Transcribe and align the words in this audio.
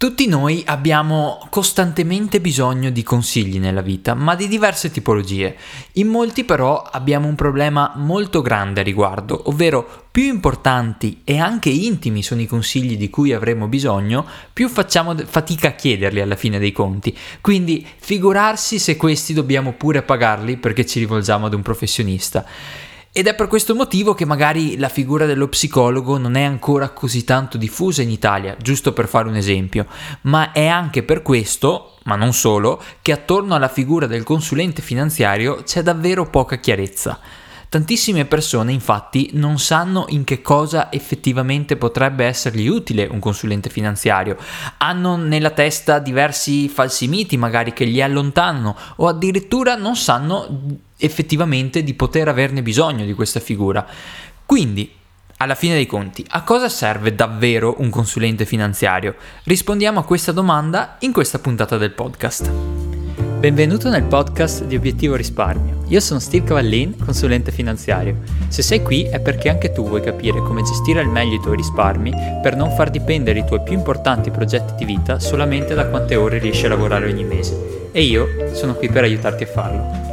Tutti 0.00 0.26
noi 0.26 0.62
abbiamo 0.64 1.46
costantemente 1.50 2.40
bisogno 2.40 2.88
di 2.88 3.02
consigli 3.02 3.58
nella 3.58 3.82
vita, 3.82 4.14
ma 4.14 4.34
di 4.34 4.48
diverse 4.48 4.90
tipologie. 4.90 5.54
In 5.96 6.06
molti 6.06 6.44
però 6.44 6.80
abbiamo 6.80 7.28
un 7.28 7.34
problema 7.34 7.92
molto 7.96 8.40
grande 8.40 8.80
a 8.80 8.82
riguardo, 8.82 9.50
ovvero 9.50 10.06
più 10.10 10.22
importanti 10.22 11.20
e 11.22 11.38
anche 11.38 11.68
intimi 11.68 12.22
sono 12.22 12.40
i 12.40 12.46
consigli 12.46 12.96
di 12.96 13.10
cui 13.10 13.34
avremo 13.34 13.68
bisogno, 13.68 14.24
più 14.54 14.70
facciamo 14.70 15.14
fatica 15.14 15.68
a 15.68 15.72
chiederli 15.72 16.22
alla 16.22 16.34
fine 16.34 16.58
dei 16.58 16.72
conti. 16.72 17.14
Quindi 17.42 17.86
figurarsi 17.98 18.78
se 18.78 18.96
questi 18.96 19.34
dobbiamo 19.34 19.74
pure 19.74 20.00
pagarli 20.00 20.56
perché 20.56 20.86
ci 20.86 20.98
rivolgiamo 20.98 21.44
ad 21.44 21.52
un 21.52 21.60
professionista. 21.60 22.46
Ed 23.12 23.26
è 23.26 23.34
per 23.34 23.48
questo 23.48 23.74
motivo 23.74 24.14
che 24.14 24.24
magari 24.24 24.78
la 24.78 24.88
figura 24.88 25.26
dello 25.26 25.48
psicologo 25.48 26.16
non 26.16 26.36
è 26.36 26.44
ancora 26.44 26.90
così 26.90 27.24
tanto 27.24 27.58
diffusa 27.58 28.02
in 28.02 28.10
Italia, 28.10 28.56
giusto 28.56 28.92
per 28.92 29.08
fare 29.08 29.26
un 29.26 29.34
esempio, 29.34 29.86
ma 30.22 30.52
è 30.52 30.68
anche 30.68 31.02
per 31.02 31.22
questo, 31.22 31.96
ma 32.04 32.14
non 32.14 32.32
solo, 32.32 32.80
che 33.02 33.10
attorno 33.10 33.56
alla 33.56 33.66
figura 33.66 34.06
del 34.06 34.22
consulente 34.22 34.80
finanziario 34.80 35.64
c'è 35.64 35.82
davvero 35.82 36.30
poca 36.30 36.58
chiarezza. 36.58 37.18
Tantissime 37.68 38.26
persone 38.26 38.70
infatti 38.70 39.30
non 39.32 39.58
sanno 39.58 40.04
in 40.10 40.22
che 40.22 40.40
cosa 40.40 40.92
effettivamente 40.92 41.76
potrebbe 41.76 42.26
essergli 42.26 42.68
utile 42.68 43.08
un 43.10 43.18
consulente 43.18 43.70
finanziario, 43.70 44.36
hanno 44.78 45.16
nella 45.16 45.50
testa 45.50 45.98
diversi 45.98 46.68
falsi 46.68 47.08
miti 47.08 47.36
magari 47.36 47.72
che 47.72 47.84
li 47.84 48.00
allontanano 48.00 48.76
o 48.96 49.08
addirittura 49.08 49.74
non 49.74 49.96
sanno 49.96 50.78
effettivamente 51.00 51.82
di 51.82 51.94
poter 51.94 52.28
averne 52.28 52.62
bisogno 52.62 53.04
di 53.04 53.14
questa 53.14 53.40
figura. 53.40 53.86
Quindi, 54.46 54.90
alla 55.38 55.54
fine 55.54 55.74
dei 55.74 55.86
conti, 55.86 56.24
a 56.28 56.42
cosa 56.42 56.68
serve 56.68 57.14
davvero 57.14 57.76
un 57.78 57.90
consulente 57.90 58.44
finanziario? 58.44 59.14
Rispondiamo 59.44 60.00
a 60.00 60.04
questa 60.04 60.32
domanda 60.32 60.96
in 61.00 61.12
questa 61.12 61.38
puntata 61.38 61.78
del 61.78 61.92
podcast. 61.92 62.50
Benvenuto 63.40 63.88
nel 63.88 64.02
podcast 64.02 64.64
di 64.64 64.76
Obiettivo 64.76 65.16
Risparmio. 65.16 65.84
Io 65.88 66.00
sono 66.00 66.20
Steve 66.20 66.44
Cavallin, 66.44 66.94
consulente 67.02 67.50
finanziario. 67.50 68.16
Se 68.48 68.60
sei 68.60 68.82
qui 68.82 69.04
è 69.04 69.18
perché 69.18 69.48
anche 69.48 69.72
tu 69.72 69.88
vuoi 69.88 70.02
capire 70.02 70.40
come 70.40 70.60
gestire 70.60 71.00
al 71.00 71.08
meglio 71.08 71.36
i 71.36 71.40
tuoi 71.40 71.56
risparmi 71.56 72.12
per 72.42 72.54
non 72.54 72.70
far 72.72 72.90
dipendere 72.90 73.38
i 73.38 73.46
tuoi 73.46 73.62
più 73.62 73.72
importanti 73.72 74.30
progetti 74.30 74.74
di 74.74 74.84
vita 74.84 75.18
solamente 75.18 75.72
da 75.72 75.86
quante 75.86 76.16
ore 76.16 76.38
riesci 76.38 76.66
a 76.66 76.68
lavorare 76.68 77.10
ogni 77.10 77.24
mese. 77.24 77.88
E 77.92 78.02
io 78.02 78.26
sono 78.52 78.74
qui 78.74 78.90
per 78.90 79.04
aiutarti 79.04 79.44
a 79.44 79.46
farlo. 79.46 80.09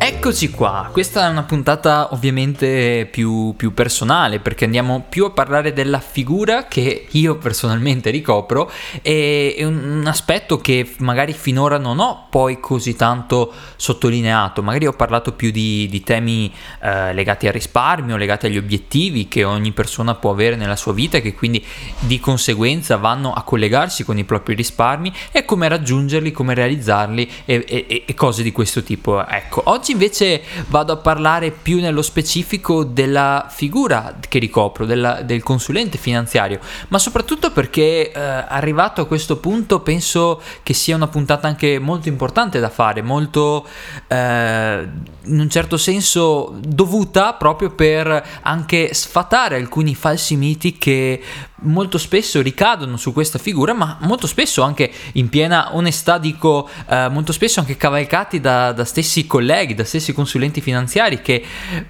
Eccoci 0.00 0.50
qua, 0.50 0.90
questa 0.92 1.26
è 1.26 1.28
una 1.28 1.42
puntata 1.42 2.12
ovviamente 2.12 3.08
più, 3.10 3.54
più, 3.56 3.74
personale 3.74 4.38
perché 4.38 4.64
andiamo 4.64 5.04
più 5.08 5.24
a 5.24 5.30
parlare 5.30 5.72
della 5.72 5.98
figura 5.98 6.66
che 6.66 7.08
io 7.10 7.36
personalmente 7.36 8.10
ricopro 8.10 8.70
e, 9.02 9.56
un, 9.60 10.04
aspetto 10.06 10.58
che 10.60 10.94
magari 10.98 11.32
finora 11.32 11.78
non 11.78 11.98
ho 11.98 12.26
poi 12.30 12.60
così 12.60 12.94
tanto 12.94 13.52
sottolineato, 13.74 14.62
magari 14.62 14.86
ho 14.86 14.92
parlato 14.92 15.32
più 15.32 15.50
di, 15.50 15.88
di 15.90 16.00
temi 16.02 16.52
eh, 16.80 17.12
legati 17.12 17.48
al 17.48 17.52
risparmio, 17.52 18.16
legati 18.16 18.46
agli 18.46 18.56
obiettivi 18.56 19.26
che 19.26 19.42
ogni 19.42 19.72
persona 19.72 20.14
può 20.14 20.30
avere 20.30 20.54
nella 20.54 20.76
sua 20.76 20.92
vita 20.92 21.16
e 21.16 21.22
che 21.22 21.34
quindi 21.34 21.64
di 21.98 22.20
conseguenza 22.20 22.96
vanno 22.96 23.32
a 23.32 23.42
collegarsi 23.42 24.04
con 24.04 24.16
i 24.16 24.24
propri 24.24 24.54
risparmi 24.54 25.12
e 25.32 25.44
come 25.44 25.66
raggiungerli, 25.66 26.30
come 26.30 26.54
realizzarli 26.54 27.30
e, 27.44 27.64
e, 27.66 28.04
e 28.06 28.14
cose 28.14 28.44
di 28.44 28.52
questo 28.52 28.82
tipo. 28.84 29.26
Ecco, 29.26 29.62
oggi 29.64 29.87
invece 29.92 30.42
vado 30.68 30.92
a 30.92 30.96
parlare 30.96 31.50
più 31.50 31.80
nello 31.80 32.02
specifico 32.02 32.84
della 32.84 33.46
figura 33.50 34.16
che 34.28 34.38
ricopro, 34.38 34.84
della, 34.84 35.22
del 35.22 35.42
consulente 35.42 35.98
finanziario, 35.98 36.60
ma 36.88 36.98
soprattutto 36.98 37.50
perché 37.50 38.12
eh, 38.12 38.20
arrivato 38.20 39.00
a 39.00 39.06
questo 39.06 39.38
punto 39.38 39.80
penso 39.80 40.40
che 40.62 40.74
sia 40.74 40.96
una 40.96 41.08
puntata 41.08 41.46
anche 41.46 41.78
molto 41.78 42.08
importante 42.08 42.60
da 42.60 42.70
fare, 42.70 43.02
molto 43.02 43.66
eh, 44.06 44.88
in 45.24 45.40
un 45.40 45.50
certo 45.50 45.76
senso 45.76 46.56
dovuta 46.60 47.34
proprio 47.34 47.70
per 47.70 48.40
anche 48.42 48.94
sfatare 48.94 49.56
alcuni 49.56 49.94
falsi 49.94 50.36
miti 50.36 50.78
che 50.78 51.22
molto 51.62 51.98
spesso 51.98 52.40
ricadono 52.40 52.96
su 52.96 53.12
questa 53.12 53.38
figura, 53.38 53.72
ma 53.72 53.98
molto 54.00 54.26
spesso 54.26 54.62
anche 54.62 54.90
in 55.12 55.28
piena 55.28 55.74
onestà 55.74 56.18
dico, 56.18 56.68
eh, 56.88 57.08
molto 57.10 57.32
spesso 57.32 57.60
anche 57.60 57.76
cavalcati 57.76 58.40
da, 58.40 58.72
da, 58.72 58.84
stessi 58.84 59.26
colleghi, 59.26 59.74
da 59.74 59.84
stessi 59.84 60.12
consulenti 60.12 60.60
finanziari 60.60 61.20
che 61.20 61.44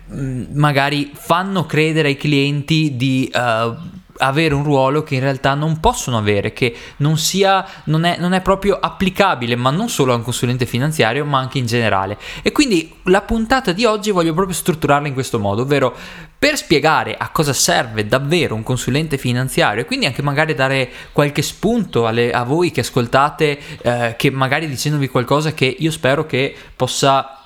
mh, 0.06 0.20
mm, 0.20 0.44
magari 0.54 1.10
fanno 1.14 1.66
credere 1.66 2.08
ai 2.08 2.16
clienti 2.16 2.96
di... 2.96 3.30
Uh, 3.34 3.96
avere 4.18 4.54
un 4.54 4.62
ruolo 4.62 5.02
che 5.02 5.14
in 5.14 5.20
realtà 5.20 5.54
non 5.54 5.80
possono 5.80 6.18
avere, 6.18 6.52
che 6.52 6.74
non, 6.98 7.18
sia, 7.18 7.64
non, 7.84 8.04
è, 8.04 8.16
non 8.18 8.32
è 8.32 8.40
proprio 8.40 8.78
applicabile, 8.80 9.56
ma 9.56 9.70
non 9.70 9.88
solo 9.88 10.12
a 10.12 10.16
un 10.16 10.22
consulente 10.22 10.66
finanziario, 10.66 11.24
ma 11.24 11.38
anche 11.38 11.58
in 11.58 11.66
generale. 11.66 12.18
E 12.42 12.52
quindi 12.52 12.92
la 13.04 13.22
puntata 13.22 13.72
di 13.72 13.84
oggi 13.84 14.10
voglio 14.10 14.34
proprio 14.34 14.54
strutturarla 14.54 15.08
in 15.08 15.14
questo 15.14 15.38
modo, 15.38 15.62
ovvero 15.62 15.94
per 16.38 16.56
spiegare 16.56 17.16
a 17.16 17.30
cosa 17.30 17.52
serve 17.52 18.06
davvero 18.06 18.54
un 18.54 18.62
consulente 18.62 19.18
finanziario 19.18 19.82
e 19.82 19.84
quindi 19.84 20.06
anche 20.06 20.22
magari 20.22 20.54
dare 20.54 20.88
qualche 21.12 21.42
spunto 21.42 22.06
alle, 22.06 22.30
a 22.30 22.44
voi 22.44 22.70
che 22.70 22.80
ascoltate, 22.80 23.58
eh, 23.82 24.14
che 24.16 24.30
magari 24.30 24.68
dicendovi 24.68 25.08
qualcosa 25.08 25.52
che 25.52 25.76
io 25.78 25.90
spero 25.90 26.26
che 26.26 26.54
possa 26.76 27.38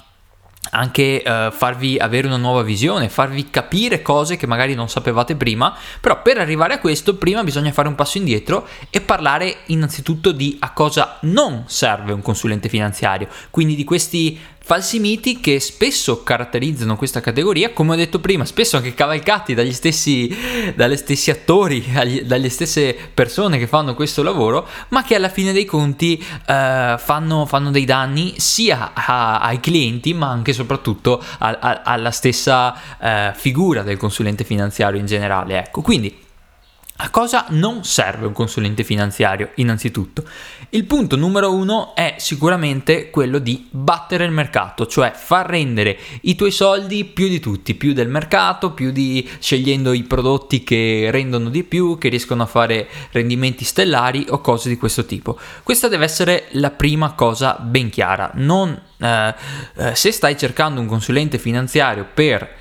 anche 0.70 1.22
uh, 1.24 1.50
farvi 1.50 1.98
avere 1.98 2.28
una 2.28 2.36
nuova 2.36 2.62
visione, 2.62 3.08
farvi 3.08 3.50
capire 3.50 4.00
cose 4.00 4.36
che 4.36 4.46
magari 4.46 4.74
non 4.74 4.88
sapevate 4.88 5.36
prima, 5.36 5.76
però 6.00 6.22
per 6.22 6.38
arrivare 6.38 6.74
a 6.74 6.78
questo 6.78 7.16
prima 7.16 7.42
bisogna 7.42 7.72
fare 7.72 7.88
un 7.88 7.94
passo 7.94 8.18
indietro 8.18 8.66
e 8.88 9.00
parlare 9.00 9.56
innanzitutto 9.66 10.32
di 10.32 10.56
a 10.60 10.72
cosa 10.72 11.18
non 11.22 11.64
serve 11.66 12.12
un 12.12 12.22
consulente 12.22 12.68
finanziario, 12.68 13.28
quindi 13.50 13.74
di 13.74 13.84
questi 13.84 14.38
falsi 14.64 15.00
miti 15.00 15.40
che 15.40 15.60
spesso 15.60 16.22
caratterizzano 16.22 16.96
questa 16.96 17.20
categoria, 17.20 17.72
come 17.72 17.92
ho 17.92 17.96
detto 17.96 18.20
prima, 18.20 18.44
spesso 18.44 18.76
anche 18.76 18.94
cavalcati 18.94 19.54
dagli 19.54 19.72
stessi, 19.72 20.34
dagli 20.74 20.96
stessi 20.96 21.30
attori, 21.30 21.84
agli, 21.94 22.22
dalle 22.22 22.48
stesse 22.48 22.96
persone 23.12 23.58
che 23.58 23.66
fanno 23.66 23.94
questo 23.94 24.22
lavoro, 24.22 24.66
ma 24.88 25.02
che 25.02 25.14
alla 25.14 25.28
fine 25.28 25.52
dei 25.52 25.64
conti 25.64 26.16
eh, 26.46 26.94
fanno, 26.98 27.46
fanno, 27.46 27.70
dei 27.70 27.84
danni 27.84 28.34
sia 28.38 28.92
a, 28.94 29.40
ai 29.40 29.60
clienti, 29.60 30.14
ma 30.14 30.28
anche 30.28 30.52
e 30.52 30.54
soprattutto 30.54 31.22
a, 31.38 31.58
a, 31.60 31.82
alla 31.84 32.10
stessa 32.10 32.74
eh, 32.98 33.32
figura 33.34 33.82
del 33.82 33.96
consulente 33.96 34.44
finanziario 34.44 35.00
in 35.00 35.06
generale. 35.06 35.58
Ecco, 35.58 35.82
quindi 35.82 36.30
a 36.96 37.10
cosa 37.10 37.46
non 37.48 37.84
serve 37.84 38.26
un 38.26 38.32
consulente 38.32 38.84
finanziario, 38.84 39.50
innanzitutto? 39.56 40.24
Il 40.74 40.84
punto 40.84 41.16
numero 41.16 41.52
uno 41.52 41.94
è 41.94 42.14
sicuramente 42.16 43.10
quello 43.10 43.38
di 43.38 43.68
battere 43.70 44.24
il 44.24 44.30
mercato, 44.30 44.86
cioè 44.86 45.12
far 45.14 45.46
rendere 45.46 45.98
i 46.22 46.34
tuoi 46.34 46.50
soldi 46.50 47.04
più 47.04 47.28
di 47.28 47.40
tutti, 47.40 47.74
più 47.74 47.92
del 47.92 48.08
mercato, 48.08 48.70
più 48.70 48.90
di 48.90 49.28
scegliendo 49.38 49.92
i 49.92 50.04
prodotti 50.04 50.64
che 50.64 51.10
rendono 51.10 51.50
di 51.50 51.62
più, 51.62 51.98
che 51.98 52.08
riescono 52.08 52.44
a 52.44 52.46
fare 52.46 52.88
rendimenti 53.10 53.64
stellari 53.66 54.24
o 54.30 54.40
cose 54.40 54.70
di 54.70 54.78
questo 54.78 55.04
tipo. 55.04 55.38
Questa 55.62 55.88
deve 55.88 56.04
essere 56.04 56.46
la 56.52 56.70
prima 56.70 57.12
cosa 57.12 57.58
ben 57.60 57.90
chiara. 57.90 58.30
Non, 58.36 58.70
eh, 58.96 59.34
eh, 59.76 59.94
se 59.94 60.10
stai 60.10 60.38
cercando 60.38 60.80
un 60.80 60.86
consulente 60.86 61.36
finanziario 61.36 62.08
per 62.14 62.60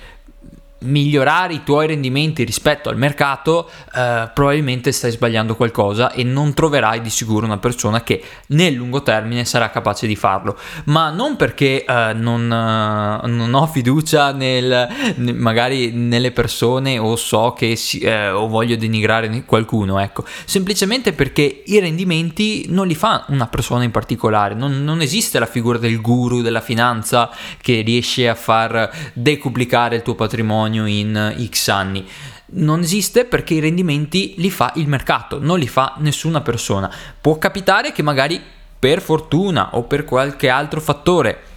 migliorare 0.82 1.54
i 1.54 1.62
tuoi 1.64 1.86
rendimenti 1.86 2.44
rispetto 2.44 2.88
al 2.88 2.96
mercato, 2.96 3.70
eh, 3.94 4.30
probabilmente 4.32 4.92
stai 4.92 5.10
sbagliando 5.10 5.56
qualcosa 5.56 6.12
e 6.12 6.22
non 6.22 6.54
troverai 6.54 7.00
di 7.00 7.10
sicuro 7.10 7.46
una 7.46 7.58
persona 7.58 8.02
che 8.02 8.22
nel 8.48 8.74
lungo 8.74 9.02
termine 9.02 9.44
sarà 9.44 9.70
capace 9.70 10.06
di 10.06 10.16
farlo. 10.16 10.56
Ma 10.84 11.10
non 11.10 11.36
perché 11.36 11.84
eh, 11.84 12.12
non, 12.14 12.44
eh, 12.44 13.26
non, 13.28 13.54
ho 13.54 13.66
fiducia 13.66 14.32
nel, 14.32 14.88
magari 15.16 15.92
nelle 15.92 16.32
persone 16.32 16.98
o 16.98 17.16
so 17.16 17.54
che 17.56 17.76
si, 17.76 18.00
eh, 18.00 18.30
o 18.30 18.48
voglio 18.48 18.76
denigrare 18.76 19.44
qualcuno, 19.44 19.98
ecco, 19.98 20.24
semplicemente 20.44 21.12
perché 21.12 21.62
i 21.66 21.78
rendimenti 21.78 22.66
non 22.68 22.86
li 22.86 22.94
fa 22.94 23.24
una 23.28 23.46
persona 23.46 23.84
in 23.84 23.90
particolare, 23.90 24.54
non, 24.54 24.84
non 24.84 25.00
esiste 25.00 25.38
la 25.38 25.46
figura 25.46 25.78
del 25.78 26.00
guru 26.00 26.40
della 26.42 26.60
finanza 26.60 27.30
che 27.60 27.82
riesce 27.82 28.28
a 28.28 28.34
far 28.34 28.90
decuplicare 29.14 29.96
il 29.96 30.02
tuo 30.02 30.14
patrimonio 30.14 30.71
guadagno 30.72 30.86
in 30.86 31.34
X 31.48 31.68
anni. 31.68 32.08
Non 32.54 32.80
esiste 32.80 33.24
perché 33.26 33.54
i 33.54 33.60
rendimenti 33.60 34.34
li 34.38 34.50
fa 34.50 34.72
il 34.76 34.88
mercato, 34.88 35.38
non 35.38 35.58
li 35.58 35.68
fa 35.68 35.94
nessuna 35.98 36.40
persona. 36.40 36.90
Può 37.20 37.38
capitare 37.38 37.92
che 37.92 38.02
magari 38.02 38.40
per 38.78 39.00
fortuna 39.00 39.76
o 39.76 39.84
per 39.84 40.04
qualche 40.04 40.48
altro 40.48 40.80
fattore 40.80 41.50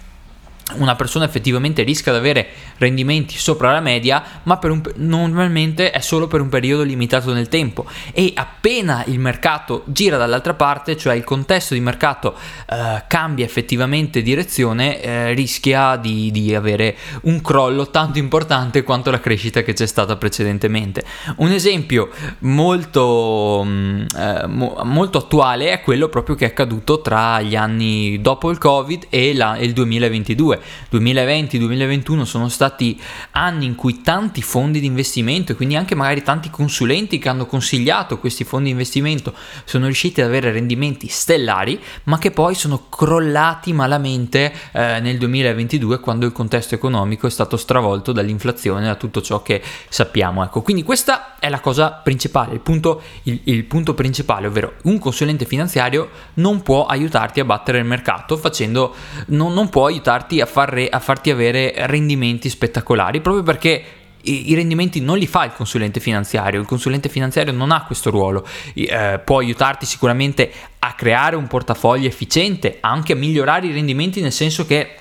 una 0.74 0.96
persona 0.96 1.24
effettivamente 1.24 1.84
rischia 1.84 2.10
di 2.12 2.18
avere 2.18 2.48
rendimenti 2.78 3.38
sopra 3.38 3.70
la 3.70 3.80
media, 3.80 4.22
ma 4.42 4.58
un, 4.62 4.82
normalmente 4.96 5.92
è 5.92 6.00
solo 6.00 6.26
per 6.26 6.40
un 6.40 6.48
periodo 6.48 6.82
limitato 6.82 7.32
nel 7.32 7.48
tempo 7.48 7.86
e 8.12 8.32
appena 8.34 9.04
il 9.06 9.20
mercato 9.20 9.84
gira 9.86 10.16
dall'altra 10.16 10.54
parte, 10.54 10.96
cioè 10.96 11.14
il 11.14 11.22
contesto 11.22 11.74
di 11.74 11.80
mercato 11.80 12.34
eh, 12.68 13.04
cambia 13.06 13.44
effettivamente 13.44 14.22
direzione, 14.22 15.00
eh, 15.00 15.32
rischia 15.34 15.96
di, 15.96 16.30
di, 16.32 16.54
avere 16.54 16.96
un 17.22 17.40
crollo 17.42 17.90
tanto 17.90 18.18
importante 18.18 18.82
quanto 18.82 19.10
la 19.10 19.20
crescita 19.20 19.62
che 19.62 19.72
c'è 19.72 19.86
stata 19.86 20.16
precedentemente. 20.16 21.04
Un 21.36 21.52
esempio 21.52 22.10
molto, 22.40 23.62
mm, 23.64 24.04
eh, 24.16 24.46
mo, 24.46 24.80
molto 24.82 25.18
attuale 25.18 25.70
è 25.70 25.80
quello 25.80 26.08
proprio 26.08 26.34
che 26.34 26.46
è 26.46 26.48
accaduto 26.48 27.00
tra 27.00 27.40
gli 27.40 27.54
anni 27.54 28.20
dopo 28.20 28.50
il 28.50 28.58
Covid 28.58 29.06
e 29.10 29.32
la, 29.34 29.56
il 29.58 29.72
2022 29.72 30.55
2020-2021 30.92 32.22
sono 32.22 32.48
stati 32.48 33.00
anni 33.32 33.66
in 33.66 33.74
cui 33.74 34.00
tanti 34.02 34.42
fondi 34.42 34.80
di 34.80 34.86
investimento 34.86 35.52
e 35.52 35.54
quindi 35.54 35.76
anche 35.76 35.94
magari 35.94 36.22
tanti 36.22 36.50
consulenti 36.50 37.18
che 37.18 37.28
hanno 37.28 37.46
consigliato 37.46 38.18
questi 38.18 38.44
fondi 38.44 38.66
di 38.66 38.70
investimento 38.72 39.34
sono 39.64 39.84
riusciti 39.86 40.20
ad 40.20 40.28
avere 40.28 40.52
rendimenti 40.52 41.08
stellari, 41.08 41.80
ma 42.04 42.18
che 42.18 42.30
poi 42.30 42.54
sono 42.54 42.88
crollati 42.88 43.72
malamente 43.72 44.52
eh, 44.72 45.00
nel 45.00 45.18
2022 45.18 46.00
quando 46.00 46.26
il 46.26 46.32
contesto 46.32 46.74
economico 46.74 47.26
è 47.26 47.30
stato 47.30 47.56
stravolto 47.56 48.12
dall'inflazione 48.12 48.84
e 48.84 48.86
da 48.86 48.94
tutto 48.94 49.20
ciò 49.20 49.42
che 49.42 49.62
sappiamo. 49.88 50.44
Ecco, 50.44 50.62
quindi 50.62 50.82
questa 50.82 51.38
è 51.38 51.48
la 51.48 51.60
cosa 51.60 51.90
principale, 51.90 52.54
il 52.54 52.60
punto, 52.60 53.02
il, 53.24 53.40
il 53.44 53.64
punto 53.64 53.94
principale, 53.94 54.46
ovvero 54.46 54.74
un 54.84 54.98
consulente 54.98 55.44
finanziario 55.44 56.10
non 56.34 56.62
può 56.62 56.86
aiutarti 56.86 57.40
a 57.40 57.44
battere 57.44 57.78
il 57.78 57.84
mercato 57.84 58.36
facendo, 58.36 58.94
non, 59.26 59.52
non 59.52 59.68
può 59.68 59.86
aiutarti 59.86 60.40
a 60.40 60.45
a, 60.46 60.50
far, 60.50 60.86
a 60.88 60.98
farti 61.00 61.30
avere 61.30 61.74
rendimenti 61.86 62.48
spettacolari, 62.48 63.20
proprio 63.20 63.42
perché 63.42 63.84
i, 64.22 64.54
rendimenti 64.54 65.00
non 65.00 65.18
li 65.18 65.26
fa 65.26 65.44
il 65.44 65.52
consulente 65.52 66.00
finanziario, 66.00 66.60
il 66.60 66.66
consulente 66.66 67.08
finanziario 67.08 67.52
non 67.52 67.70
ha 67.70 67.84
questo 67.84 68.10
ruolo, 68.10 68.46
eh, 68.74 69.20
può 69.24 69.38
aiutarti 69.38 69.86
sicuramente 69.86 70.50
a 70.78 70.94
creare 70.94 71.36
un 71.36 71.46
portafoglio 71.46 72.08
efficiente, 72.08 72.78
anche 72.80 73.12
a 73.12 73.16
migliorare 73.16 73.66
i 73.66 73.72
rendimenti 73.72 74.20
nel 74.20 74.32
senso 74.32 74.66
che 74.66 74.96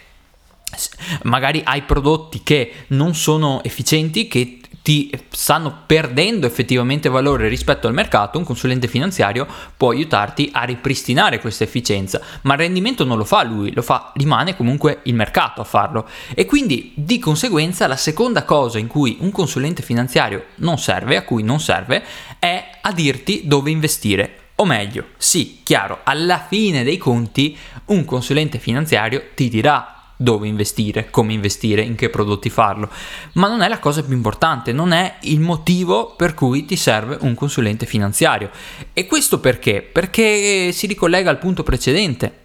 magari 1.23 1.61
hai 1.63 1.83
prodotti 1.83 2.43
che 2.43 2.71
non 2.87 3.15
sono 3.15 3.63
efficienti, 3.63 4.27
che 4.27 4.59
ti 4.85 5.09
stanno 5.31 5.79
perdendo 5.87 6.45
effettivamente 6.45 7.09
valore 7.09 7.47
rispetto 7.47 7.87
al 7.87 7.93
mercato, 7.95 8.37
un 8.37 8.43
consulente 8.43 8.87
finanziario 8.87 9.47
può 9.75 9.89
aiutarti 9.89 10.51
a 10.53 10.63
ripristinare 10.63 11.39
questa 11.39 11.63
efficienza, 11.63 12.21
ma 12.43 12.53
il 12.53 12.59
rendimento 12.59 13.03
non 13.03 13.17
lo 13.17 13.25
fa 13.25 13.41
lui, 13.41 13.73
lo 13.73 13.81
fa, 13.81 14.11
rimane 14.13 14.55
comunque 14.55 14.99
il 15.05 15.15
mercato 15.15 15.59
a 15.59 15.63
farlo. 15.63 16.07
E 16.35 16.45
quindi 16.45 16.91
di 16.93 17.17
conseguenza 17.17 17.87
la 17.87 17.95
seconda 17.95 18.43
cosa 18.43 18.77
in 18.77 18.85
cui 18.85 19.17
un 19.21 19.31
consulente 19.31 19.81
finanziario 19.81 20.45
non 20.57 20.77
serve, 20.77 21.17
a 21.17 21.23
cui 21.23 21.41
non 21.41 21.59
serve, 21.59 22.03
è 22.37 22.69
a 22.79 22.91
dirti 22.91 23.41
dove 23.45 23.71
investire. 23.71 24.49
O 24.57 24.65
meglio, 24.65 25.07
sì, 25.17 25.61
chiaro, 25.63 26.01
alla 26.03 26.45
fine 26.47 26.83
dei 26.83 26.99
conti 26.99 27.57
un 27.85 28.05
consulente 28.05 28.59
finanziario 28.59 29.29
ti 29.33 29.49
dirà 29.49 29.94
dove 30.17 30.47
investire, 30.47 31.09
come 31.09 31.33
investire, 31.33 31.81
in 31.81 31.95
che 31.95 32.09
prodotti 32.09 32.49
farlo, 32.49 32.89
ma 33.33 33.47
non 33.47 33.61
è 33.61 33.67
la 33.67 33.79
cosa 33.79 34.03
più 34.03 34.13
importante, 34.13 34.71
non 34.71 34.91
è 34.91 35.17
il 35.21 35.39
motivo 35.39 36.13
per 36.15 36.33
cui 36.33 36.65
ti 36.65 36.75
serve 36.75 37.17
un 37.21 37.35
consulente 37.35 37.85
finanziario. 37.85 38.49
E 38.93 39.05
questo 39.07 39.39
perché? 39.39 39.81
Perché 39.81 40.71
si 40.71 40.87
ricollega 40.87 41.29
al 41.29 41.39
punto 41.39 41.63
precedente. 41.63 42.43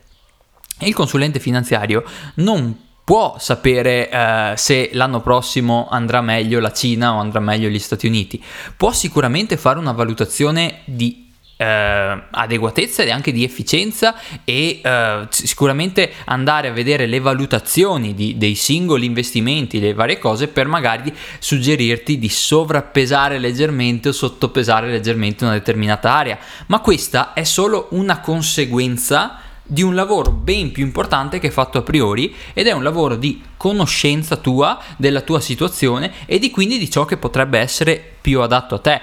Il 0.80 0.94
consulente 0.94 1.38
finanziario 1.38 2.04
non 2.36 2.88
può 3.04 3.36
sapere 3.38 4.08
eh, 4.08 4.52
se 4.56 4.90
l'anno 4.92 5.20
prossimo 5.20 5.88
andrà 5.90 6.20
meglio 6.20 6.60
la 6.60 6.72
Cina 6.72 7.14
o 7.14 7.18
andrà 7.18 7.40
meglio 7.40 7.68
gli 7.68 7.78
Stati 7.78 8.06
Uniti. 8.06 8.42
Può 8.76 8.92
sicuramente 8.92 9.56
fare 9.56 9.78
una 9.78 9.92
valutazione 9.92 10.82
di 10.84 11.29
eh, 11.60 12.22
adeguatezza 12.30 13.02
e 13.02 13.10
anche 13.10 13.32
di 13.32 13.44
efficienza 13.44 14.14
e 14.44 14.80
eh, 14.82 15.26
sicuramente 15.28 16.10
andare 16.24 16.68
a 16.68 16.72
vedere 16.72 17.04
le 17.04 17.20
valutazioni 17.20 18.14
di, 18.14 18.38
dei 18.38 18.54
singoli 18.54 19.04
investimenti, 19.04 19.78
le 19.78 19.92
varie 19.92 20.18
cose 20.18 20.48
per 20.48 20.66
magari 20.66 21.12
suggerirti 21.38 22.18
di 22.18 22.30
sovrappesare 22.30 23.38
leggermente 23.38 24.08
o 24.08 24.12
sottopesare 24.12 24.88
leggermente 24.88 25.44
una 25.44 25.52
determinata 25.52 26.14
area. 26.14 26.38
Ma 26.66 26.80
questa 26.80 27.34
è 27.34 27.44
solo 27.44 27.88
una 27.90 28.20
conseguenza 28.20 29.38
di 29.70 29.82
un 29.82 29.94
lavoro 29.94 30.32
ben 30.32 30.72
più 30.72 30.84
importante 30.84 31.38
che 31.38 31.52
fatto 31.52 31.78
a 31.78 31.82
priori 31.82 32.34
ed 32.52 32.66
è 32.66 32.72
un 32.72 32.82
lavoro 32.82 33.14
di 33.14 33.40
conoscenza 33.56 34.36
tua 34.36 34.80
della 34.96 35.20
tua 35.20 35.38
situazione 35.38 36.12
e 36.26 36.40
di 36.40 36.50
quindi 36.50 36.76
di 36.76 36.90
ciò 36.90 37.04
che 37.04 37.16
potrebbe 37.16 37.58
essere 37.58 38.16
più 38.20 38.40
adatto 38.40 38.74
a 38.74 38.80
te. 38.80 39.00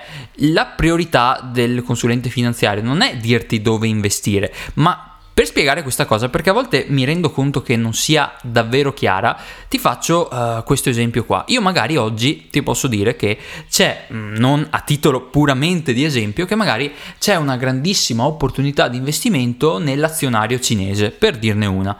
La 0.51 0.65
priorità 0.65 1.39
del 1.51 1.83
consulente 1.83 2.29
finanziario 2.29 2.83
non 2.83 3.01
è 3.01 3.15
dirti 3.15 3.61
dove 3.61 3.87
investire, 3.87 4.53
ma 4.73 5.16
per 5.38 5.45
spiegare 5.45 5.84
questa 5.84 6.07
cosa, 6.07 6.30
perché 6.30 6.50
a 6.50 6.54
volte 6.54 6.88
mi 6.88 7.06
rendo 7.06 7.30
conto 7.30 7.62
che 7.62 7.75
non 7.75 7.94
sia 7.94 8.34
davvero 8.42 8.92
chiara, 8.92 9.38
ti 9.69 9.78
faccio 9.78 10.28
uh, 10.31 10.63
questo 10.63 10.89
esempio 10.89 11.25
qua. 11.25 11.44
Io 11.50 11.62
magari 11.62 11.95
oggi 11.95 12.48
ti 12.50 12.63
posso 12.63 12.88
dire 12.88 13.16
che 13.16 13.38
c'è, 13.69 14.07
mm, 14.12 14.34
non 14.38 14.66
a 14.68 14.80
titolo 14.80 15.25
puramente 15.25 15.94
di 15.94 16.04
esempio, 16.04 16.48
che 16.48 16.56
magari 16.56 16.92
c'è 17.19 17.36
una 17.36 17.56
grandissima 17.56 18.25
opportunità 18.25 18.88
di 18.88 18.98
investimento 18.98 19.78
nell'azionario 19.78 20.60
cinese, 20.60 21.12
per 21.12 21.38
dirne 21.38 21.68
una. 21.68 21.95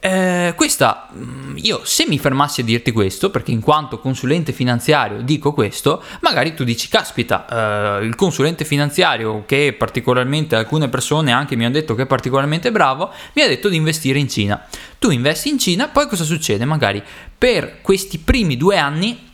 Eh, 0.00 0.52
questa, 0.54 1.08
mm, 1.12 1.56
io 1.56 1.80
se 1.84 2.06
mi 2.06 2.18
fermassi 2.18 2.60
a 2.60 2.64
dirti 2.64 2.92
questo, 2.92 3.30
perché 3.30 3.50
in 3.50 3.60
quanto 3.60 3.98
consulente 3.98 4.52
finanziario 4.52 5.22
dico 5.22 5.52
questo, 5.52 6.02
magari 6.20 6.54
tu 6.54 6.62
dici, 6.62 6.88
caspita, 6.88 7.98
eh, 8.00 8.04
il 8.04 8.14
consulente 8.14 8.64
finanziario 8.64 9.42
che 9.44 9.74
particolarmente 9.76 10.54
alcune 10.54 10.88
persone 10.88 11.32
anche 11.32 11.56
mi 11.56 11.64
hanno 11.64 11.74
detto 11.74 11.94
che 11.96 12.02
è 12.02 12.06
particolarmente 12.06 12.70
bravo, 12.70 13.10
mi 13.34 13.42
ha 13.42 13.48
detto 13.48 13.68
di 13.68 13.76
investire 13.76 14.18
in 14.20 14.28
Cina. 14.28 14.64
Tu 14.98 15.10
investi 15.10 15.48
in 15.48 15.58
Cina, 15.58 15.88
poi 15.88 16.06
cosa 16.06 16.24
succede? 16.24 16.64
Magari 16.64 17.02
per 17.36 17.80
questi 17.80 18.18
primi 18.18 18.56
due 18.56 18.78
anni 18.78 19.27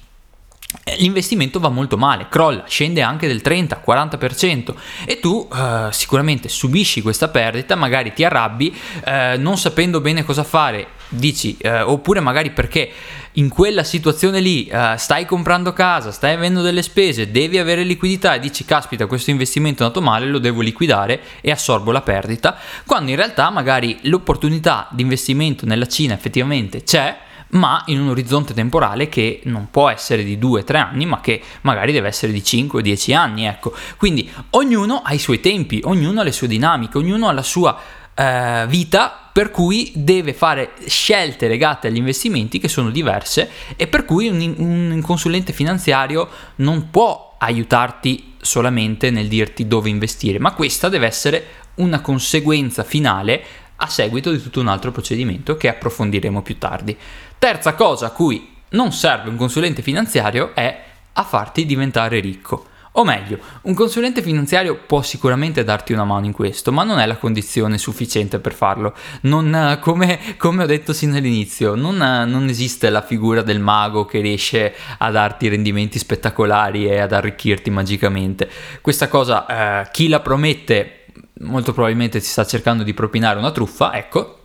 l'investimento 0.98 1.60
va 1.60 1.68
molto 1.68 1.96
male, 1.96 2.26
crolla, 2.28 2.64
scende 2.66 3.02
anche 3.02 3.26
del 3.26 3.40
30-40% 3.44 4.74
e 5.06 5.20
tu 5.20 5.48
eh, 5.52 5.88
sicuramente 5.90 6.48
subisci 6.48 7.02
questa 7.02 7.28
perdita, 7.28 7.74
magari 7.74 8.12
ti 8.12 8.24
arrabbi, 8.24 8.74
eh, 9.04 9.36
non 9.38 9.56
sapendo 9.56 10.00
bene 10.00 10.24
cosa 10.24 10.44
fare, 10.44 10.88
dici, 11.08 11.56
eh, 11.58 11.80
oppure 11.80 12.20
magari 12.20 12.50
perché 12.50 12.90
in 13.36 13.48
quella 13.48 13.82
situazione 13.82 14.38
lì 14.38 14.70
uh, 14.70 14.96
stai 14.96 15.26
comprando 15.26 15.72
casa, 15.72 16.12
stai 16.12 16.34
avendo 16.34 16.62
delle 16.62 16.82
spese, 16.82 17.32
devi 17.32 17.58
avere 17.58 17.82
liquidità 17.82 18.34
e 18.34 18.38
dici 18.38 18.64
caspita 18.64 19.06
questo 19.06 19.30
investimento 19.30 19.82
è 19.82 19.86
andato 19.86 20.00
male, 20.00 20.26
lo 20.26 20.38
devo 20.38 20.60
liquidare 20.60 21.20
e 21.40 21.50
assorbo 21.50 21.90
la 21.90 22.02
perdita, 22.02 22.56
quando 22.86 23.10
in 23.10 23.16
realtà 23.16 23.50
magari 23.50 23.98
l'opportunità 24.02 24.86
di 24.92 25.02
investimento 25.02 25.66
nella 25.66 25.86
Cina 25.86 26.14
effettivamente 26.14 26.84
c'è, 26.84 27.16
ma 27.54 27.82
in 27.86 28.00
un 28.00 28.08
orizzonte 28.08 28.54
temporale 28.54 29.08
che 29.08 29.40
non 29.44 29.68
può 29.70 29.88
essere 29.88 30.24
di 30.24 30.38
2-3 30.38 30.76
anni, 30.76 31.06
ma 31.06 31.20
che 31.20 31.40
magari 31.62 31.92
deve 31.92 32.08
essere 32.08 32.32
di 32.32 32.40
5-10 32.40 33.14
anni, 33.14 33.46
ecco. 33.46 33.74
Quindi 33.96 34.30
ognuno 34.50 35.02
ha 35.04 35.12
i 35.12 35.18
suoi 35.18 35.40
tempi, 35.40 35.80
ognuno 35.84 36.20
ha 36.20 36.24
le 36.24 36.32
sue 36.32 36.48
dinamiche, 36.48 36.98
ognuno 36.98 37.28
ha 37.28 37.32
la 37.32 37.42
sua 37.42 37.78
eh, 38.14 38.64
vita 38.68 39.30
per 39.32 39.50
cui 39.50 39.90
deve 39.96 40.32
fare 40.32 40.72
scelte 40.86 41.48
legate 41.48 41.88
agli 41.88 41.96
investimenti 41.96 42.60
che 42.60 42.68
sono 42.68 42.90
diverse 42.90 43.50
e 43.76 43.88
per 43.88 44.04
cui 44.04 44.28
un, 44.28 44.54
un 44.58 45.00
consulente 45.02 45.52
finanziario 45.52 46.28
non 46.56 46.90
può 46.90 47.34
aiutarti 47.38 48.34
solamente 48.40 49.10
nel 49.10 49.26
dirti 49.26 49.66
dove 49.66 49.88
investire, 49.88 50.38
ma 50.38 50.52
questa 50.52 50.88
deve 50.88 51.06
essere 51.06 51.46
una 51.76 52.00
conseguenza 52.00 52.84
finale 52.84 53.42
a 53.76 53.88
seguito 53.88 54.30
di 54.30 54.40
tutto 54.40 54.60
un 54.60 54.68
altro 54.68 54.92
procedimento 54.92 55.56
che 55.56 55.68
approfondiremo 55.68 56.42
più 56.42 56.58
tardi. 56.58 56.96
Terza 57.44 57.74
cosa 57.74 58.06
a 58.06 58.10
cui 58.10 58.54
non 58.70 58.90
serve 58.90 59.28
un 59.28 59.36
consulente 59.36 59.82
finanziario 59.82 60.54
è 60.54 60.82
a 61.12 61.22
farti 61.24 61.66
diventare 61.66 62.18
ricco. 62.18 62.68
O 62.92 63.04
meglio, 63.04 63.38
un 63.64 63.74
consulente 63.74 64.22
finanziario 64.22 64.76
può 64.86 65.02
sicuramente 65.02 65.62
darti 65.62 65.92
una 65.92 66.04
mano 66.04 66.24
in 66.24 66.32
questo, 66.32 66.72
ma 66.72 66.84
non 66.84 66.98
è 67.00 67.04
la 67.04 67.18
condizione 67.18 67.76
sufficiente 67.76 68.38
per 68.38 68.54
farlo. 68.54 68.94
Non, 69.22 69.78
come, 69.82 70.36
come, 70.38 70.62
ho 70.62 70.66
detto 70.66 70.94
sin 70.94 71.12
dall'inizio, 71.12 71.74
non, 71.74 71.96
non, 71.96 72.48
esiste 72.48 72.88
la 72.88 73.02
figura 73.02 73.42
del 73.42 73.60
mago 73.60 74.06
che 74.06 74.20
riesce 74.20 74.74
a 74.96 75.10
darti 75.10 75.46
rendimenti 75.48 75.98
spettacolari 75.98 76.86
e 76.86 76.98
ad 76.98 77.12
arricchirti 77.12 77.68
magicamente. 77.68 78.48
Questa 78.80 79.08
cosa, 79.08 79.82
eh, 79.82 79.90
chi 79.90 80.08
la 80.08 80.20
promette 80.20 81.08
molto 81.40 81.74
probabilmente 81.74 82.20
si 82.20 82.30
sta 82.30 82.46
cercando 82.46 82.84
di 82.84 82.94
propinare 82.94 83.38
una 83.38 83.52
truffa, 83.52 83.92
ecco. 83.92 84.38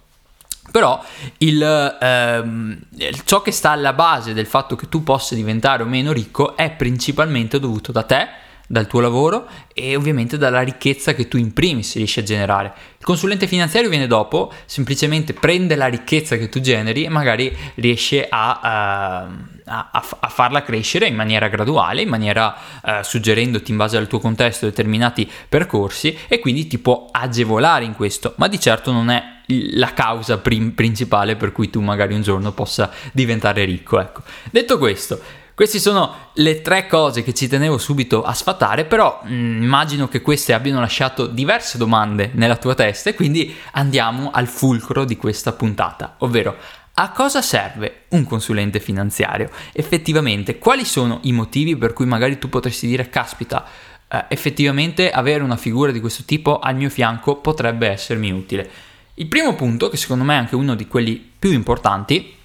Però 0.72 1.04
il, 1.40 1.98
ehm, 2.02 2.80
ciò 3.26 3.42
che 3.42 3.52
sta 3.52 3.72
alla 3.72 3.94
base 3.94 4.34
del 4.34 4.46
fatto 4.46 4.76
che 4.76 4.88
tu 4.90 5.04
possa 5.04 5.36
diventare 5.36 5.84
o 5.84 5.86
meno 5.86 6.12
ricco 6.12 6.56
è 6.56 6.72
principalmente 6.72 7.60
dovuto 7.60 7.92
da 7.92 8.04
te, 8.04 8.28
dal 8.72 8.86
tuo 8.86 9.00
lavoro 9.00 9.48
e 9.74 9.96
ovviamente 9.96 10.38
dalla 10.38 10.62
ricchezza 10.62 11.16
che 11.16 11.28
tu 11.28 11.38
in 11.38 11.54
primis 11.54 11.96
riesci 11.96 12.20
a 12.20 12.24
generare. 12.24 12.72
Il 13.00 13.04
consulente 13.04 13.48
finanziario 13.48 13.90
viene 13.90 14.06
dopo, 14.06 14.54
semplicemente 14.66 15.34
prende 15.34 15.76
la 15.76 15.88
ricchezza 15.88 16.38
che 16.38 16.50
tu 16.50 16.60
generi 16.60 17.04
e 17.04 17.10
magari 17.10 17.56
riesce 17.76 18.28
a, 18.30 19.26
uh, 19.26 19.64
a, 19.66 19.90
a 20.20 20.28
farla 20.28 20.62
crescere 20.62 21.08
in 21.08 21.16
maniera 21.16 21.48
graduale, 21.48 22.04
in 22.04 22.10
maniera 22.10 22.56
uh, 22.84 23.02
suggerendoti 23.02 23.72
in 23.72 23.78
base 23.78 23.98
al 23.98 24.08
tuo 24.08 24.20
contesto 24.20 24.68
determinati 24.68 25.30
percorsi 25.50 26.16
e 26.28 26.38
quindi 26.38 26.68
ti 26.68 26.78
può 26.78 27.08
agevolare 27.12 27.86
in 27.86 27.96
questo, 27.96 28.36
ma 28.38 28.48
di 28.48 28.60
certo 28.60 28.92
non 28.92 29.10
è 29.10 29.38
la 29.72 29.94
causa 29.94 30.38
prim- 30.38 30.72
principale 30.72 31.36
per 31.36 31.52
cui 31.52 31.70
tu 31.70 31.82
magari 31.82 32.14
un 32.14 32.22
giorno 32.22 32.52
possa 32.52 32.92
diventare 33.12 33.66
ricco. 33.66 34.00
Ecco. 34.00 34.22
Detto 34.52 34.78
questo, 34.78 35.20
queste 35.60 35.80
sono 35.80 36.32
le 36.36 36.62
tre 36.62 36.88
cose 36.88 37.22
che 37.22 37.34
ci 37.34 37.48
tenevo 37.48 37.78
subito 37.78 38.24
a 38.24 38.34
sfatare, 38.34 38.86
però 38.86 39.20
mh, 39.24 39.34
mm, 39.34 39.62
immagino 39.64 40.08
che 40.08 40.22
queste 40.22 40.54
abbiano 40.54 40.80
lasciato 40.80 41.26
diverse 41.26 41.78
domande 41.78 42.32
nella 42.34 42.56
tua 42.56 42.76
testa 42.76 43.10
e 43.10 43.14
quindi 43.14 43.54
andiamo 43.72 44.32
al 44.32 44.48
fulcro 44.48 45.04
di 45.04 45.18
questa 45.18 45.52
puntata, 45.52 46.16
ovvero 46.20 46.56
a 46.94 47.12
cosa 47.12 47.42
serve 47.42 48.04
un 48.10 48.26
consulente 48.26 48.80
finanziario? 48.80 49.50
Effettivamente, 49.72 50.58
quali 50.58 50.86
sono 50.86 51.20
i 51.24 51.32
motivi 51.32 51.76
per 51.76 51.94
cui 51.94 52.06
magari 52.06 52.38
tu 52.38 52.50
potresti 52.50 52.88
dire, 52.88 53.10
caspita, 53.10 53.66
eh, 54.10 54.26
effettivamente 54.30 55.12
avere 55.12 55.44
una 55.44 55.58
figura 55.58 55.92
di 55.92 56.00
questo 56.00 56.24
tipo 56.26 56.60
al 56.60 56.76
mio 56.76 56.90
fianco 56.90 57.38
potrebbe 57.38 57.88
essermi 57.88 58.32
utile? 58.32 58.70
Il 59.20 59.28
primo 59.28 59.54
punto, 59.54 59.90
che 59.90 59.98
secondo 59.98 60.24
me 60.24 60.36
è 60.36 60.38
anche 60.38 60.56
uno 60.56 60.76
di 60.76 60.88
quelli 60.88 61.16
più 61.38 61.52
importanti, 61.52 62.38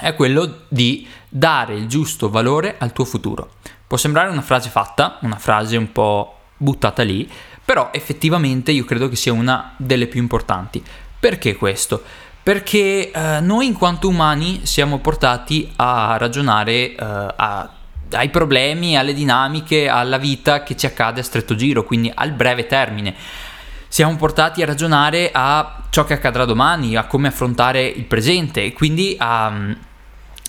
è 0.00 0.14
quello 0.14 0.60
di 0.68 1.04
dare 1.28 1.74
il 1.74 1.88
giusto 1.88 2.30
valore 2.30 2.76
al 2.78 2.92
tuo 2.92 3.04
futuro. 3.04 3.54
Può 3.88 3.96
sembrare 3.96 4.30
una 4.30 4.40
frase 4.40 4.68
fatta, 4.68 5.18
una 5.22 5.36
frase 5.36 5.76
un 5.76 5.90
po' 5.90 6.38
buttata 6.58 7.02
lì, 7.02 7.28
però 7.64 7.90
effettivamente 7.92 8.70
io 8.70 8.84
credo 8.84 9.08
che 9.08 9.16
sia 9.16 9.32
una 9.32 9.74
delle 9.78 10.06
più 10.06 10.20
importanti. 10.20 10.80
Perché 11.18 11.56
questo? 11.56 12.00
Perché 12.40 13.10
eh, 13.10 13.40
noi 13.40 13.66
in 13.66 13.74
quanto 13.74 14.06
umani 14.06 14.60
siamo 14.64 14.98
portati 14.98 15.72
a 15.74 16.16
ragionare 16.18 16.94
eh, 16.94 16.96
a, 16.98 17.68
ai 18.12 18.28
problemi, 18.28 18.96
alle 18.96 19.12
dinamiche, 19.12 19.88
alla 19.88 20.18
vita 20.18 20.62
che 20.62 20.76
ci 20.76 20.86
accade 20.86 21.18
a 21.18 21.24
stretto 21.24 21.56
giro, 21.56 21.82
quindi 21.82 22.12
al 22.14 22.30
breve 22.30 22.66
termine 22.66 23.12
siamo 23.88 24.16
portati 24.16 24.62
a 24.62 24.66
ragionare 24.66 25.30
a 25.32 25.82
ciò 25.90 26.04
che 26.04 26.14
accadrà 26.14 26.44
domani, 26.44 26.96
a 26.96 27.06
come 27.06 27.28
affrontare 27.28 27.84
il 27.86 28.04
presente 28.04 28.64
e 28.64 28.72
quindi 28.72 29.16
a, 29.18 29.52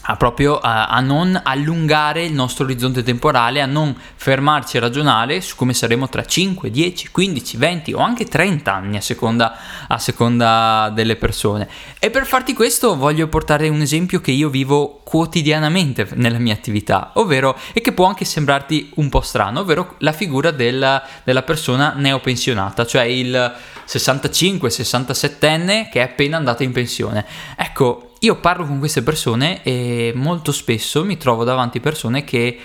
a 0.09 0.15
proprio 0.15 0.57
a, 0.57 0.87
a, 0.87 1.01
non 1.01 1.39
allungare 1.43 2.23
il 2.23 2.31
nostro 2.33 2.63
orizzonte 2.63 3.03
temporale, 3.03 3.61
a 3.61 3.65
non 3.65 3.93
fermarci 4.15 4.77
a 4.77 4.79
ragionare 4.79 5.41
su 5.41 5.55
come 5.55 5.73
saremo 5.73 6.07
tra 6.07 6.23
5, 6.23 6.71
10, 6.71 7.11
15, 7.11 7.57
20 7.57 7.91
o 7.93 7.99
anche 7.99 8.23
30 8.25 8.73
anni 8.73 8.95
a 8.97 9.01
seconda, 9.01 9.57
a 9.87 9.97
seconda 9.97 10.89
delle 10.93 11.17
persone. 11.17 11.67
E 11.99 12.09
per 12.09 12.25
farti 12.25 12.53
questo 12.53 12.95
voglio 12.95 13.27
portare 13.27 13.67
un 13.67 13.81
esempio 13.81 14.21
che 14.21 14.31
io 14.31 14.47
vivo 14.49 15.01
quotidianamente 15.03 16.07
nella 16.13 16.37
mia 16.37 16.53
attività, 16.53 17.11
ovvero, 17.15 17.57
e 17.73 17.81
che 17.81 17.91
può 17.91 18.05
anche 18.05 18.23
sembrarti 18.23 18.91
un 18.95 19.09
po' 19.09 19.19
strano, 19.21 19.59
ovvero 19.61 19.95
la 19.99 20.13
figura 20.13 20.51
della, 20.51 21.03
della 21.23 21.43
persona 21.43 21.93
neopensionata, 21.95 22.85
cioè 22.85 23.03
il 23.03 23.55
65-67enne 23.87 25.89
che 25.89 25.99
è 25.99 26.03
appena 26.03 26.37
andato 26.37 26.63
in 26.63 26.71
pensione. 26.71 27.25
Ecco, 27.57 28.06
io 28.19 28.35
parlo 28.37 28.65
con 28.65 28.79
queste 28.79 29.03
persone 29.03 29.61
e 29.63 30.11
molto 30.15 30.51
spesso 30.51 31.03
mi 31.05 31.17
trovo 31.17 31.43
davanti 31.43 31.79
persone 31.79 32.23
che 32.23 32.57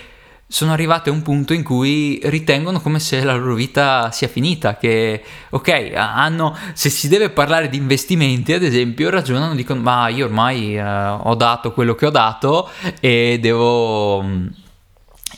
sono 0.53 0.73
arrivate 0.73 1.09
a 1.09 1.15
un 1.15 1.23
punto 1.23 1.55
in 1.55 1.63
cui 1.63 2.21
ritengono 2.25 2.81
come 2.81 3.01
se 3.01 3.25
la 3.25 3.35
loro 3.35 3.55
vita 3.55 4.11
sia 4.11 4.29
finita, 4.29 4.77
che 4.77 5.23
ok, 5.49 5.93
hanno, 5.95 6.55
se 6.75 6.91
si 6.91 7.09
deve 7.09 7.31
parlare 7.31 7.71
di 7.71 7.79
investimenti 7.79 8.53
ad 8.53 8.63
esempio, 8.63 9.09
ragionano, 9.09 9.55
dicono 9.55 9.81
ma 9.81 10.09
io 10.09 10.27
ormai 10.27 10.77
eh, 10.77 10.83
ho 10.83 11.35
dato 11.37 11.73
quello 11.73 11.95
che 11.95 12.05
ho 12.05 12.11
dato 12.11 12.69
e 13.01 13.39
devo 13.41 14.23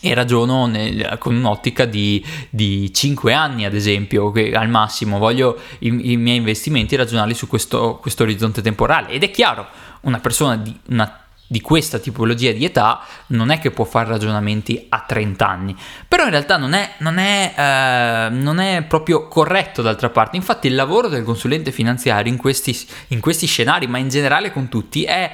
e 0.01 0.13
ragiono 0.13 0.67
nel, 0.67 1.17
con 1.19 1.35
un'ottica 1.35 1.87
di, 1.87 2.23
di 2.51 2.93
5 2.93 3.33
anni 3.33 3.65
ad 3.65 3.73
esempio, 3.73 4.33
al 4.53 4.69
massimo 4.69 5.19
voglio 5.19 5.57
i, 5.79 6.13
i 6.13 6.17
miei 6.19 6.37
investimenti 6.37 6.95
ragionarli 6.95 7.33
su 7.33 7.47
questo, 7.47 7.99
questo 8.03 8.25
orizzonte 8.25 8.61
temporale. 8.61 9.09
Ed 9.09 9.23
è 9.23 9.31
chiaro, 9.31 9.67
una 10.05 10.21
persona 10.21 10.57
di, 10.57 10.79
una, 10.89 11.21
di 11.47 11.61
questa 11.61 11.99
tipologia 11.99 12.53
di 12.53 12.65
età 12.65 13.01
non 13.29 13.51
è 13.51 13.59
che 13.59 13.71
può 13.71 13.85
fare 13.85 14.09
ragionamenti 14.09 14.87
a 14.89 15.05
30 15.07 15.47
anni, 15.47 15.77
però 16.09 16.25
in 16.25 16.31
realtà 16.31 16.57
non 16.57 16.73
è, 16.73 16.95
non 16.99 17.19
è, 17.19 17.55
eh, 17.57 18.29
non 18.31 18.59
è 18.59 18.83
proprio 18.83 19.29
corretto 19.29 19.83
d'altra 19.83 20.11
parte, 20.11 20.37
infatti 20.37 20.67
il 20.67 20.75
lavoro 20.75 21.09
del 21.09 21.25
consulente 21.25 21.73
finanziario 21.73 22.33
in 22.33 22.39
questi, 22.39 22.77
in 23.09 23.21
questi 23.21 23.47
scenari, 23.47 23.87
ma 23.87 23.99
in 23.99 24.09
generale 24.09 24.51
con 24.51 24.69
tutti, 24.69 25.05
è 25.05 25.31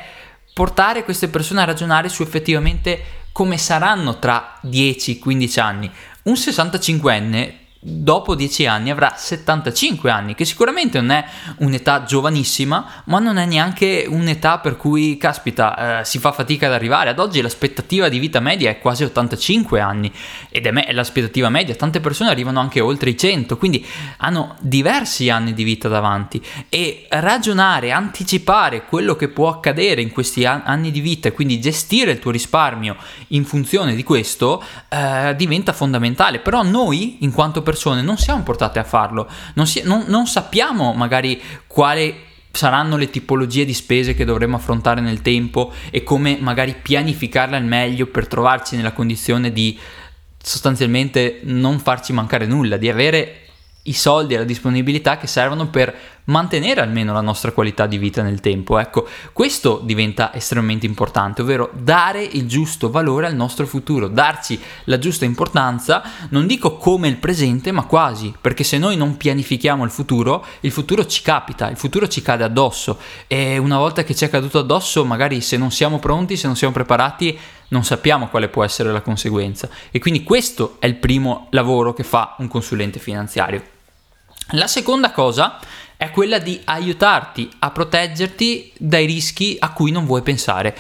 portare 0.53 1.05
queste 1.05 1.29
persone 1.29 1.63
a 1.63 1.65
ragionare 1.65 2.09
su 2.09 2.23
effettivamente 2.23 3.19
come 3.33 3.57
saranno 3.57 4.19
tra 4.19 4.59
10-15 4.67 5.61
anni. 5.61 5.91
Un 6.25 6.35
65enne 6.35 7.53
dopo 7.83 8.35
10 8.35 8.67
anni 8.67 8.91
avrà 8.91 9.15
75 9.17 10.11
anni, 10.11 10.35
che 10.35 10.45
sicuramente 10.45 11.01
non 11.01 11.11
è 11.11 11.25
un'età 11.59 12.05
giovanissima, 12.05 13.03
ma 13.05 13.19
non 13.19 13.39
è 13.39 13.47
neanche 13.47 14.05
un'età 14.07 14.59
per 14.59 14.77
cui, 14.77 15.17
caspita, 15.17 16.01
eh, 16.01 16.05
si 16.05 16.19
fa 16.19 16.33
fatica 16.33 16.67
ad 16.67 16.75
arrivare. 16.75 17.09
Ad 17.11 17.19
oggi 17.19 17.41
l'aspettativa 17.41 18.11
di 18.11 18.19
vita 18.19 18.39
media 18.41 18.69
è 18.69 18.79
quasi 18.79 19.05
85 19.05 19.81
anni 19.81 20.13
ed 20.51 20.67
è, 20.67 20.71
me- 20.71 20.85
è 20.85 20.93
l'aspettativa 20.93 21.49
media, 21.49 21.75
tante 21.75 22.01
persone 22.01 22.29
arrivano 22.29 22.61
anche 22.61 22.81
oltre 22.81 23.11
i 23.11 23.17
100, 23.17 23.57
quindi 23.57 23.85
hanno 24.19 24.57
diversi 24.61 25.31
anni 25.31 25.55
di 25.55 25.65
vita 25.65 25.89
davanti 25.89 26.43
e 26.69 27.07
ragionare, 27.09 27.93
anticipare 27.93 28.85
quello 28.85 29.17
che 29.17 29.29
può 29.29 29.49
accadere 29.49 30.03
in 30.03 30.11
questi 30.11 30.45
an- 30.45 30.63
anni 30.67 30.91
di 30.91 31.01
vita 31.01 31.29
e 31.29 31.33
quindi 31.33 31.59
gestire 31.61 32.13
il 32.13 32.19
tuo 32.19 32.31
risparmio 32.31 32.97
in 33.29 33.47
funzione 33.47 33.95
di 33.95 34.03
questo 34.03 34.63
eh, 34.91 35.35
diventa 35.35 35.73
fondamentale. 35.73 36.41
Però 36.41 36.63
noi, 36.63 37.19
in 37.21 37.33
quanto 37.33 37.63
persone, 37.63 37.69
persone 37.71 38.03
non 38.03 38.19
siamo 38.19 38.43
portate 38.43 38.81
a 38.81 38.85
farlo, 38.85 39.29
non, 39.55 39.67
si, 39.67 39.83
non, 39.85 40.05
non 40.09 40.27
sappiamo 40.27 40.93
magari 40.93 41.41
quale 41.67 42.29
saranno 42.51 42.97
le 42.97 43.11
tipologie 43.11 43.65
di 43.65 43.75
spese 43.75 44.15
che 44.15 44.25
dovremo 44.25 44.57
affrontare 44.57 45.01
nel 45.01 45.23
tempo 45.23 45.73
e 45.91 46.03
come 46.03 46.37
magari 46.41 46.75
pianificarle 46.83 47.57
al 47.57 47.65
meglio 47.65 48.07
per 48.07 48.27
trovarci 48.27 48.75
nella 48.75 48.93
condizione 48.93 49.53
di 49.53 49.79
sostanzialmente 50.43 51.41
non 51.45 51.79
farci 51.79 52.13
mancare 52.13 52.47
nulla, 52.47 52.77
di 52.77 52.89
avere 52.89 53.43
i 53.85 53.93
soldi 53.93 54.35
e 54.35 54.39
la 54.39 54.45
disponibilità 54.45 55.17
che 55.17 55.29
servono 55.29 55.69
per 55.69 55.95
mantenere 56.31 56.81
almeno 56.81 57.13
la 57.13 57.21
nostra 57.21 57.53
qualità 57.53 57.87
di 57.87 57.99
vita 57.99 58.23
nel 58.23 58.41
tempo. 58.41 58.79
Ecco, 58.79 59.07
questo 59.33 59.81
diventa 59.83 60.33
estremamente 60.33 60.87
importante, 60.87 61.43
ovvero 61.43 61.71
dare 61.75 62.23
il 62.23 62.47
giusto 62.47 62.91
valore 62.91 63.27
al 63.27 63.35
nostro 63.35 63.67
futuro, 63.67 64.09
darci 64.09 64.59
la 64.85 64.99
giusta 64.99 65.25
importanza, 65.25 66.03
non 66.31 66.47
dico 66.47 66.77
come 66.77 67.09
il 67.09 67.17
presente, 67.17 67.73
ma 67.73 67.85
quasi, 67.85 68.35
perché 68.41 68.65
se 68.65 68.79
noi 68.79 68.97
non 68.97 69.17
pianifichiamo 69.17 69.85
il 69.85 69.91
futuro, 69.91 70.45
il 70.61 70.71
futuro 70.71 71.05
ci 71.05 71.23
capita, 71.23 71.69
il 71.69 71.77
futuro 71.77 72.09
ci 72.09 72.23
cade 72.23 72.45
addosso 72.45 72.99
e 73.27 73.59
una 73.59 73.79
volta 73.79 74.05
che 74.05 74.15
ci 74.15 74.25
è 74.25 74.31
caduto 74.31 74.59
addosso, 74.59 75.05
magari 75.05 75.41
se 75.41 75.57
non 75.57 75.71
siamo 75.71 75.99
pronti, 75.99 76.37
se 76.37 76.47
non 76.47 76.57
siamo 76.57 76.73
preparati, 76.73 77.39
non 77.69 77.85
sappiamo 77.85 78.29
quale 78.29 78.49
può 78.49 78.65
essere 78.65 78.93
la 78.93 79.01
conseguenza. 79.01 79.69
E 79.91 79.99
quindi 79.99 80.23
questo 80.23 80.77
è 80.79 80.87
il 80.87 80.97
primo 80.97 81.49
lavoro 81.51 81.93
che 81.93 82.05
fa 82.05 82.37
un 82.39 82.49
consulente 82.49 82.99
finanziario. 82.99 83.63
La 84.55 84.67
seconda 84.67 85.13
cosa 85.13 85.59
è 86.01 86.11
quella 86.11 86.39
di 86.39 86.59
aiutarti 86.65 87.47
a 87.59 87.71
proteggerti 87.73 88.73
dai 88.79 89.05
rischi 89.05 89.59
a 89.59 89.71
cui 89.71 89.91
non 89.91 90.07
vuoi 90.07 90.23
pensare. 90.23 90.75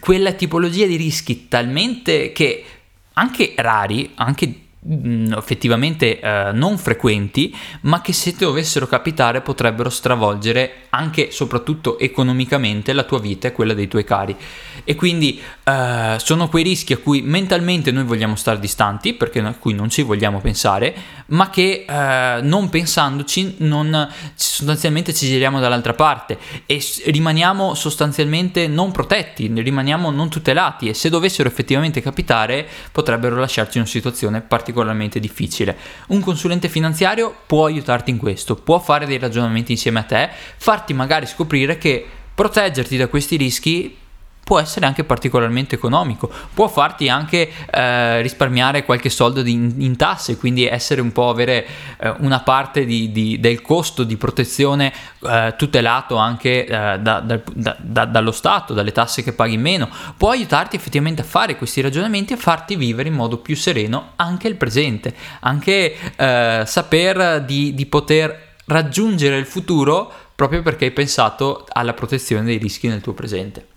Quella 0.00 0.32
tipologia 0.32 0.86
di 0.86 0.96
rischi 0.96 1.46
talmente 1.46 2.32
che 2.32 2.64
anche 3.12 3.52
rari, 3.54 4.12
anche 4.14 4.62
Mm, 4.84 5.32
effettivamente 5.34 6.18
eh, 6.18 6.50
non 6.52 6.76
frequenti, 6.76 7.54
ma 7.82 8.00
che 8.00 8.12
se 8.12 8.34
dovessero 8.36 8.88
capitare 8.88 9.40
potrebbero 9.40 9.88
stravolgere 9.88 10.86
anche 10.88 11.30
soprattutto 11.30 12.00
economicamente 12.00 12.92
la 12.92 13.04
tua 13.04 13.20
vita 13.20 13.46
e 13.46 13.52
quella 13.52 13.74
dei 13.74 13.86
tuoi 13.86 14.02
cari. 14.02 14.34
E 14.82 14.96
quindi 14.96 15.40
eh, 15.62 16.16
sono 16.18 16.48
quei 16.48 16.64
rischi 16.64 16.94
a 16.94 16.98
cui 16.98 17.22
mentalmente 17.22 17.92
noi 17.92 18.02
vogliamo 18.02 18.34
stare 18.34 18.58
distanti, 18.58 19.14
perché 19.14 19.38
a 19.38 19.54
cui 19.56 19.72
non 19.72 19.88
ci 19.88 20.02
vogliamo 20.02 20.40
pensare, 20.40 20.92
ma 21.32 21.50
che 21.50 21.84
eh, 21.88 22.40
non 22.42 22.68
pensandoci 22.68 23.56
non, 23.58 24.08
sostanzialmente 24.34 25.12
ci 25.12 25.26
giriamo 25.26 25.60
dall'altra 25.60 25.92
parte 25.92 26.38
e 26.66 26.82
rimaniamo 27.06 27.74
sostanzialmente 27.74 28.66
non 28.66 28.90
protetti, 28.90 29.52
rimaniamo 29.52 30.10
non 30.10 30.28
tutelati 30.28 30.88
e 30.88 30.94
se 30.94 31.10
dovessero 31.10 31.48
effettivamente 31.48 32.00
capitare 32.00 32.66
potrebbero 32.90 33.36
lasciarci 33.36 33.76
in 33.76 33.82
una 33.82 33.92
situazione 33.92 34.40
particolarmente 34.40 35.20
difficile. 35.20 35.76
Un 36.08 36.20
consulente 36.20 36.68
finanziario 36.68 37.34
può 37.46 37.66
aiutarti 37.66 38.10
in 38.10 38.18
questo, 38.18 38.54
può 38.54 38.78
fare 38.78 39.06
dei 39.06 39.18
ragionamenti 39.18 39.72
insieme 39.72 40.00
a 40.00 40.04
te, 40.04 40.30
farti 40.56 40.94
magari 40.94 41.26
scoprire 41.26 41.78
che 41.78 42.06
proteggerti 42.34 42.96
da 42.96 43.08
questi 43.08 43.36
rischi 43.36 43.96
può 44.52 44.60
essere 44.60 44.84
anche 44.84 45.04
particolarmente 45.04 45.76
economico, 45.76 46.30
può 46.52 46.68
farti 46.68 47.08
anche 47.08 47.50
eh, 47.70 48.20
risparmiare 48.20 48.84
qualche 48.84 49.08
soldo 49.08 49.40
di, 49.40 49.52
in, 49.52 49.96
tasse, 49.96 50.36
quindi 50.36 50.66
essere 50.66 51.00
un 51.00 51.10
po' 51.10 51.30
avere 51.30 51.66
eh, 51.98 52.12
una 52.18 52.40
parte 52.40 52.84
di, 52.84 53.10
di, 53.12 53.40
del 53.40 53.62
costo 53.62 54.04
di 54.04 54.18
protezione 54.18 54.92
eh, 55.22 55.54
tutelato 55.56 56.16
anche 56.16 56.66
eh, 56.66 56.66
da, 56.66 56.98
da, 56.98 57.40
da, 57.78 58.04
dallo 58.04 58.30
Stato, 58.30 58.74
dalle 58.74 58.92
tasse 58.92 59.22
che 59.22 59.32
paghi 59.32 59.56
meno, 59.56 59.88
può 60.18 60.32
aiutarti 60.32 60.76
effettivamente 60.76 61.22
a 61.22 61.24
fare 61.24 61.56
questi 61.56 61.80
ragionamenti 61.80 62.34
e 62.34 62.36
farti 62.36 62.76
vivere 62.76 63.08
in 63.08 63.14
modo 63.14 63.38
più 63.38 63.56
sereno 63.56 64.12
anche 64.16 64.48
il 64.48 64.56
presente, 64.56 65.14
anche 65.40 65.96
eh, 66.14 66.62
saper 66.66 67.42
di, 67.42 67.72
di 67.72 67.86
poter 67.86 68.56
raggiungere 68.66 69.38
il 69.38 69.46
futuro 69.46 70.12
proprio 70.34 70.60
perché 70.60 70.84
hai 70.84 70.92
pensato 70.92 71.64
alla 71.72 71.94
protezione 71.94 72.44
dei 72.44 72.58
rischi 72.58 72.86
nel 72.86 73.00
tuo 73.00 73.14
presente. 73.14 73.70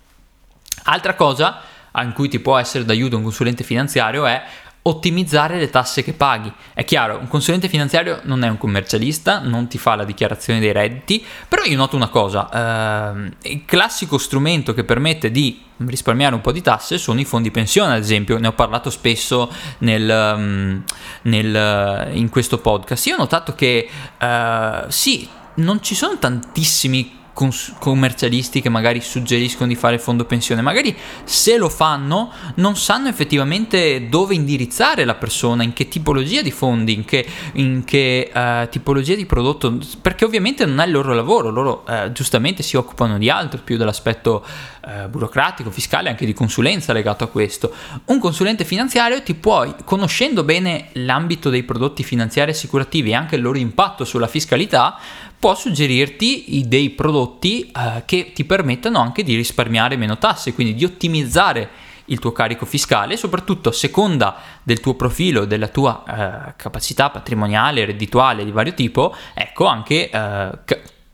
Altra 0.84 1.14
cosa 1.14 1.60
in 2.02 2.12
cui 2.12 2.28
ti 2.28 2.40
può 2.40 2.58
essere 2.58 2.84
d'aiuto 2.84 3.16
un 3.16 3.22
consulente 3.22 3.64
finanziario 3.64 4.26
è 4.26 4.42
ottimizzare 4.86 5.58
le 5.58 5.68
tasse 5.68 6.02
che 6.02 6.12
paghi. 6.12 6.52
È 6.72 6.84
chiaro, 6.84 7.18
un 7.18 7.28
consulente 7.28 7.68
finanziario 7.68 8.20
non 8.24 8.44
è 8.44 8.48
un 8.48 8.56
commercialista, 8.56 9.40
non 9.40 9.66
ti 9.66 9.78
fa 9.78 9.96
la 9.96 10.04
dichiarazione 10.04 10.60
dei 10.60 10.72
redditi, 10.72 11.24
però 11.48 11.64
io 11.64 11.76
noto 11.76 11.96
una 11.96 12.08
cosa, 12.08 13.12
eh, 13.12 13.50
il 13.50 13.64
classico 13.64 14.16
strumento 14.16 14.74
che 14.74 14.84
permette 14.84 15.30
di 15.30 15.62
risparmiare 15.78 16.34
un 16.34 16.40
po' 16.40 16.52
di 16.52 16.62
tasse 16.62 16.98
sono 16.98 17.20
i 17.20 17.24
fondi 17.24 17.50
pensione, 17.50 17.94
ad 17.94 18.00
esempio, 18.00 18.38
ne 18.38 18.46
ho 18.46 18.52
parlato 18.52 18.88
spesso 18.90 19.52
nel, 19.78 20.34
um, 20.36 20.82
nel, 21.22 22.10
in 22.12 22.28
questo 22.28 22.58
podcast. 22.58 23.06
Io 23.06 23.16
ho 23.16 23.18
notato 23.18 23.54
che 23.54 23.88
uh, 24.20 24.88
sì, 24.88 25.28
non 25.56 25.82
ci 25.82 25.94
sono 25.94 26.16
tantissimi 26.16 27.24
cons- 27.36 27.74
commercialisti 27.78 28.62
che 28.62 28.70
magari 28.70 29.02
suggeriscono 29.02 29.68
di 29.68 29.74
fare 29.74 29.98
fondo 29.98 30.24
pensione, 30.24 30.62
magari 30.62 30.96
se 31.24 31.58
lo 31.58 31.68
fanno 31.68 32.32
non 32.54 32.76
sanno 32.76 33.08
effettivamente 33.08 34.08
dove 34.08 34.34
indirizzare 34.34 35.04
la 35.04 35.16
persona, 35.16 35.62
in 35.62 35.74
che 35.74 35.86
tipologia 35.86 36.40
di 36.40 36.50
fondi, 36.50 36.94
in 36.94 37.04
che, 37.04 37.26
in 37.52 37.84
che 37.84 38.32
uh, 38.34 38.66
tipologia 38.70 39.14
di 39.14 39.26
prodotto, 39.26 39.78
perché 40.00 40.24
ovviamente 40.24 40.64
non 40.64 40.80
è 40.80 40.86
il 40.86 40.92
loro 40.92 41.12
lavoro, 41.12 41.50
loro 41.50 41.84
uh, 41.86 42.10
giustamente 42.10 42.62
si 42.62 42.78
occupano 42.78 43.18
di 43.18 43.28
altro, 43.28 43.60
più 43.62 43.76
dell'aspetto 43.76 44.42
uh, 44.86 45.06
burocratico, 45.10 45.70
fiscale, 45.70 46.08
anche 46.08 46.24
di 46.24 46.32
consulenza 46.32 46.94
legato 46.94 47.24
a 47.24 47.28
questo. 47.28 47.70
Un 48.06 48.18
consulente 48.18 48.64
finanziario 48.64 49.22
ti 49.22 49.34
può, 49.34 49.74
conoscendo 49.84 50.42
bene 50.42 50.88
l'ambito 50.92 51.50
dei 51.50 51.64
prodotti 51.64 52.02
finanziari 52.02 52.52
assicurativi 52.52 53.10
e 53.10 53.14
anche 53.14 53.36
il 53.36 53.42
loro 53.42 53.58
impatto 53.58 54.06
sulla 54.06 54.26
fiscalità, 54.26 54.98
può 55.38 55.54
suggerirti 55.54 56.64
dei 56.66 56.90
prodotti 56.90 57.70
eh, 57.70 58.02
che 58.04 58.32
ti 58.32 58.44
permettano 58.44 58.98
anche 58.98 59.22
di 59.22 59.34
risparmiare 59.34 59.96
meno 59.96 60.18
tasse, 60.18 60.54
quindi 60.54 60.74
di 60.74 60.84
ottimizzare 60.84 61.68
il 62.06 62.18
tuo 62.18 62.32
carico 62.32 62.66
fiscale, 62.66 63.16
soprattutto 63.16 63.70
a 63.70 63.72
seconda 63.72 64.36
del 64.62 64.80
tuo 64.80 64.94
profilo, 64.94 65.44
della 65.44 65.68
tua 65.68 66.04
eh, 66.04 66.54
capacità 66.56 67.10
patrimoniale, 67.10 67.84
reddituale 67.84 68.44
di 68.44 68.50
vario 68.50 68.74
tipo, 68.74 69.14
ecco 69.34 69.66
anche 69.66 70.10
eh, 70.10 70.50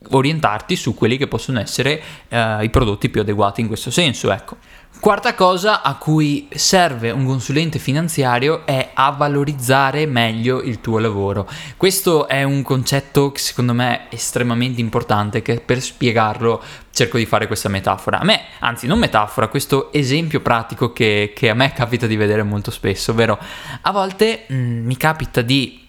orientarti 0.09 0.75
su 0.75 0.93
quelli 0.93 1.17
che 1.17 1.27
possono 1.27 1.59
essere 1.59 2.01
eh, 2.27 2.63
i 2.63 2.69
prodotti 2.69 3.09
più 3.09 3.21
adeguati 3.21 3.61
in 3.61 3.67
questo 3.67 3.91
senso, 3.91 4.31
ecco. 4.31 4.57
Quarta 5.03 5.35
cosa 5.35 5.81
a 5.81 5.97
cui 5.97 6.47
serve 6.49 7.11
un 7.11 7.25
consulente 7.25 7.77
finanziario 7.77 8.65
è 8.65 8.91
a 8.93 9.11
valorizzare 9.11 10.05
meglio 10.05 10.61
il 10.61 10.79
tuo 10.79 10.97
lavoro. 10.97 11.45
Questo 11.75 12.25
è 12.25 12.43
un 12.43 12.61
concetto 12.61 13.33
che 13.33 13.39
secondo 13.39 13.73
me 13.73 14.07
è 14.07 14.15
estremamente 14.15 14.79
importante, 14.79 15.41
che 15.41 15.59
per 15.59 15.81
spiegarlo 15.81 16.63
cerco 16.93 17.17
di 17.17 17.25
fare 17.25 17.47
questa 17.47 17.67
metafora. 17.67 18.19
A 18.19 18.23
me, 18.23 18.43
anzi 18.59 18.87
non 18.87 18.97
metafora, 18.97 19.49
questo 19.49 19.91
esempio 19.91 20.39
pratico 20.39 20.93
che, 20.93 21.33
che 21.35 21.49
a 21.49 21.53
me 21.53 21.73
capita 21.73 22.07
di 22.07 22.15
vedere 22.15 22.41
molto 22.43 22.71
spesso, 22.71 23.11
ovvero 23.11 23.37
a 23.81 23.91
volte 23.91 24.45
mh, 24.47 24.55
mm, 24.55 24.85
mi 24.85 24.95
capita 24.95 25.41
di 25.41 25.82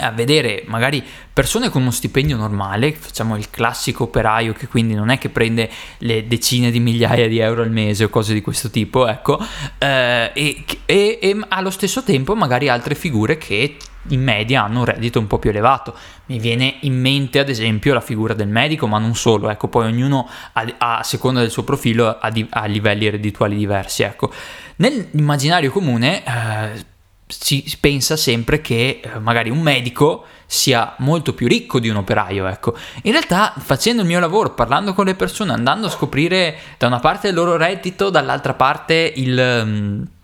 a 0.00 0.10
vedere 0.10 0.64
magari 0.66 1.02
persone 1.32 1.68
con 1.68 1.82
uno 1.82 1.90
stipendio 1.90 2.36
normale, 2.36 2.92
facciamo 2.92 3.36
il 3.36 3.50
classico 3.50 4.04
operaio 4.04 4.52
che 4.52 4.66
quindi 4.66 4.94
non 4.94 5.10
è 5.10 5.18
che 5.18 5.28
prende 5.28 5.70
le 5.98 6.26
decine 6.26 6.70
di 6.70 6.80
migliaia 6.80 7.28
di 7.28 7.38
euro 7.38 7.62
al 7.62 7.70
mese 7.70 8.04
o 8.04 8.08
cose 8.08 8.34
di 8.34 8.40
questo 8.40 8.70
tipo, 8.70 9.06
ecco, 9.06 9.38
eh, 9.78 10.30
e, 10.34 10.64
e, 10.84 11.18
e 11.20 11.40
allo 11.48 11.70
stesso 11.70 12.02
tempo 12.02 12.34
magari 12.34 12.68
altre 12.68 12.94
figure 12.94 13.38
che 13.38 13.76
in 14.08 14.22
media 14.22 14.64
hanno 14.64 14.80
un 14.80 14.84
reddito 14.84 15.18
un 15.18 15.26
po' 15.26 15.38
più 15.38 15.50
elevato. 15.50 15.94
Mi 16.26 16.38
viene 16.38 16.76
in 16.80 16.98
mente 16.98 17.38
ad 17.38 17.48
esempio 17.48 17.94
la 17.94 18.00
figura 18.00 18.34
del 18.34 18.48
medico, 18.48 18.86
ma 18.86 18.98
non 18.98 19.14
solo, 19.14 19.50
ecco, 19.50 19.68
poi 19.68 19.86
ognuno 19.86 20.28
a, 20.52 20.66
a 20.78 21.02
seconda 21.02 21.40
del 21.40 21.50
suo 21.50 21.64
profilo 21.64 22.18
ha, 22.18 22.30
di, 22.30 22.46
ha 22.50 22.64
livelli 22.66 23.08
reddituali 23.08 23.56
diversi, 23.56 24.02
ecco. 24.02 24.32
Nell'immaginario 24.76 25.70
comune 25.70 26.22
eh, 26.24 26.84
si 27.28 27.64
pensa 27.78 28.16
sempre 28.16 28.60
che 28.60 29.00
eh, 29.02 29.18
magari 29.18 29.50
un 29.50 29.60
medico 29.60 30.24
sia 30.46 30.94
molto 30.98 31.34
più 31.34 31.46
ricco 31.46 31.78
di 31.78 31.88
un 31.88 31.96
operaio, 31.96 32.46
ecco. 32.46 32.74
In 33.02 33.12
realtà, 33.12 33.52
facendo 33.58 34.02
il 34.02 34.08
mio 34.08 34.18
lavoro, 34.18 34.54
parlando 34.54 34.94
con 34.94 35.04
le 35.04 35.14
persone, 35.14 35.52
andando 35.52 35.86
a 35.86 35.90
scoprire 35.90 36.58
da 36.78 36.86
una 36.86 37.00
parte 37.00 37.28
il 37.28 37.34
loro 37.34 37.56
reddito, 37.56 38.10
dall'altra 38.10 38.54
parte 38.54 39.12
il... 39.14 40.16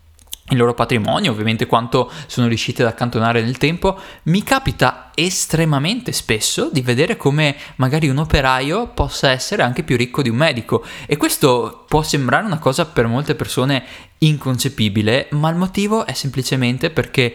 Il 0.51 0.59
loro 0.59 0.75
patrimonio, 0.75 1.31
ovviamente 1.31 1.65
quanto 1.65 2.11
sono 2.27 2.49
riusciti 2.49 2.83
ad 2.83 2.89
accantonare 2.89 3.43
nel 3.43 3.57
tempo, 3.57 3.99
mi 4.25 4.43
capita 4.43 5.11
estremamente 5.15 6.13
spesso 6.13 6.69
di 6.71 6.83
vedere 6.83 7.17
come 7.17 7.57
magari 7.77 8.11
un 8.11 8.19
operaio 8.19 8.89
possa 8.89 9.31
essere 9.31 9.63
anche 9.63 9.83
più 9.83 9.97
ricco 9.97 10.21
di 10.21 10.29
un 10.29 10.37
medico. 10.37 10.85
E 11.07 11.17
questo 11.17 11.87
può 11.89 12.03
sembrare 12.03 12.45
una 12.45 12.59
cosa 12.59 12.85
per 12.85 13.07
molte 13.07 13.35
persone 13.35 13.85
inconcepibile, 14.19 15.29
ma 15.31 15.49
il 15.49 15.57
motivo 15.57 16.05
è 16.05 16.13
semplicemente 16.13 16.91
perché 16.91 17.35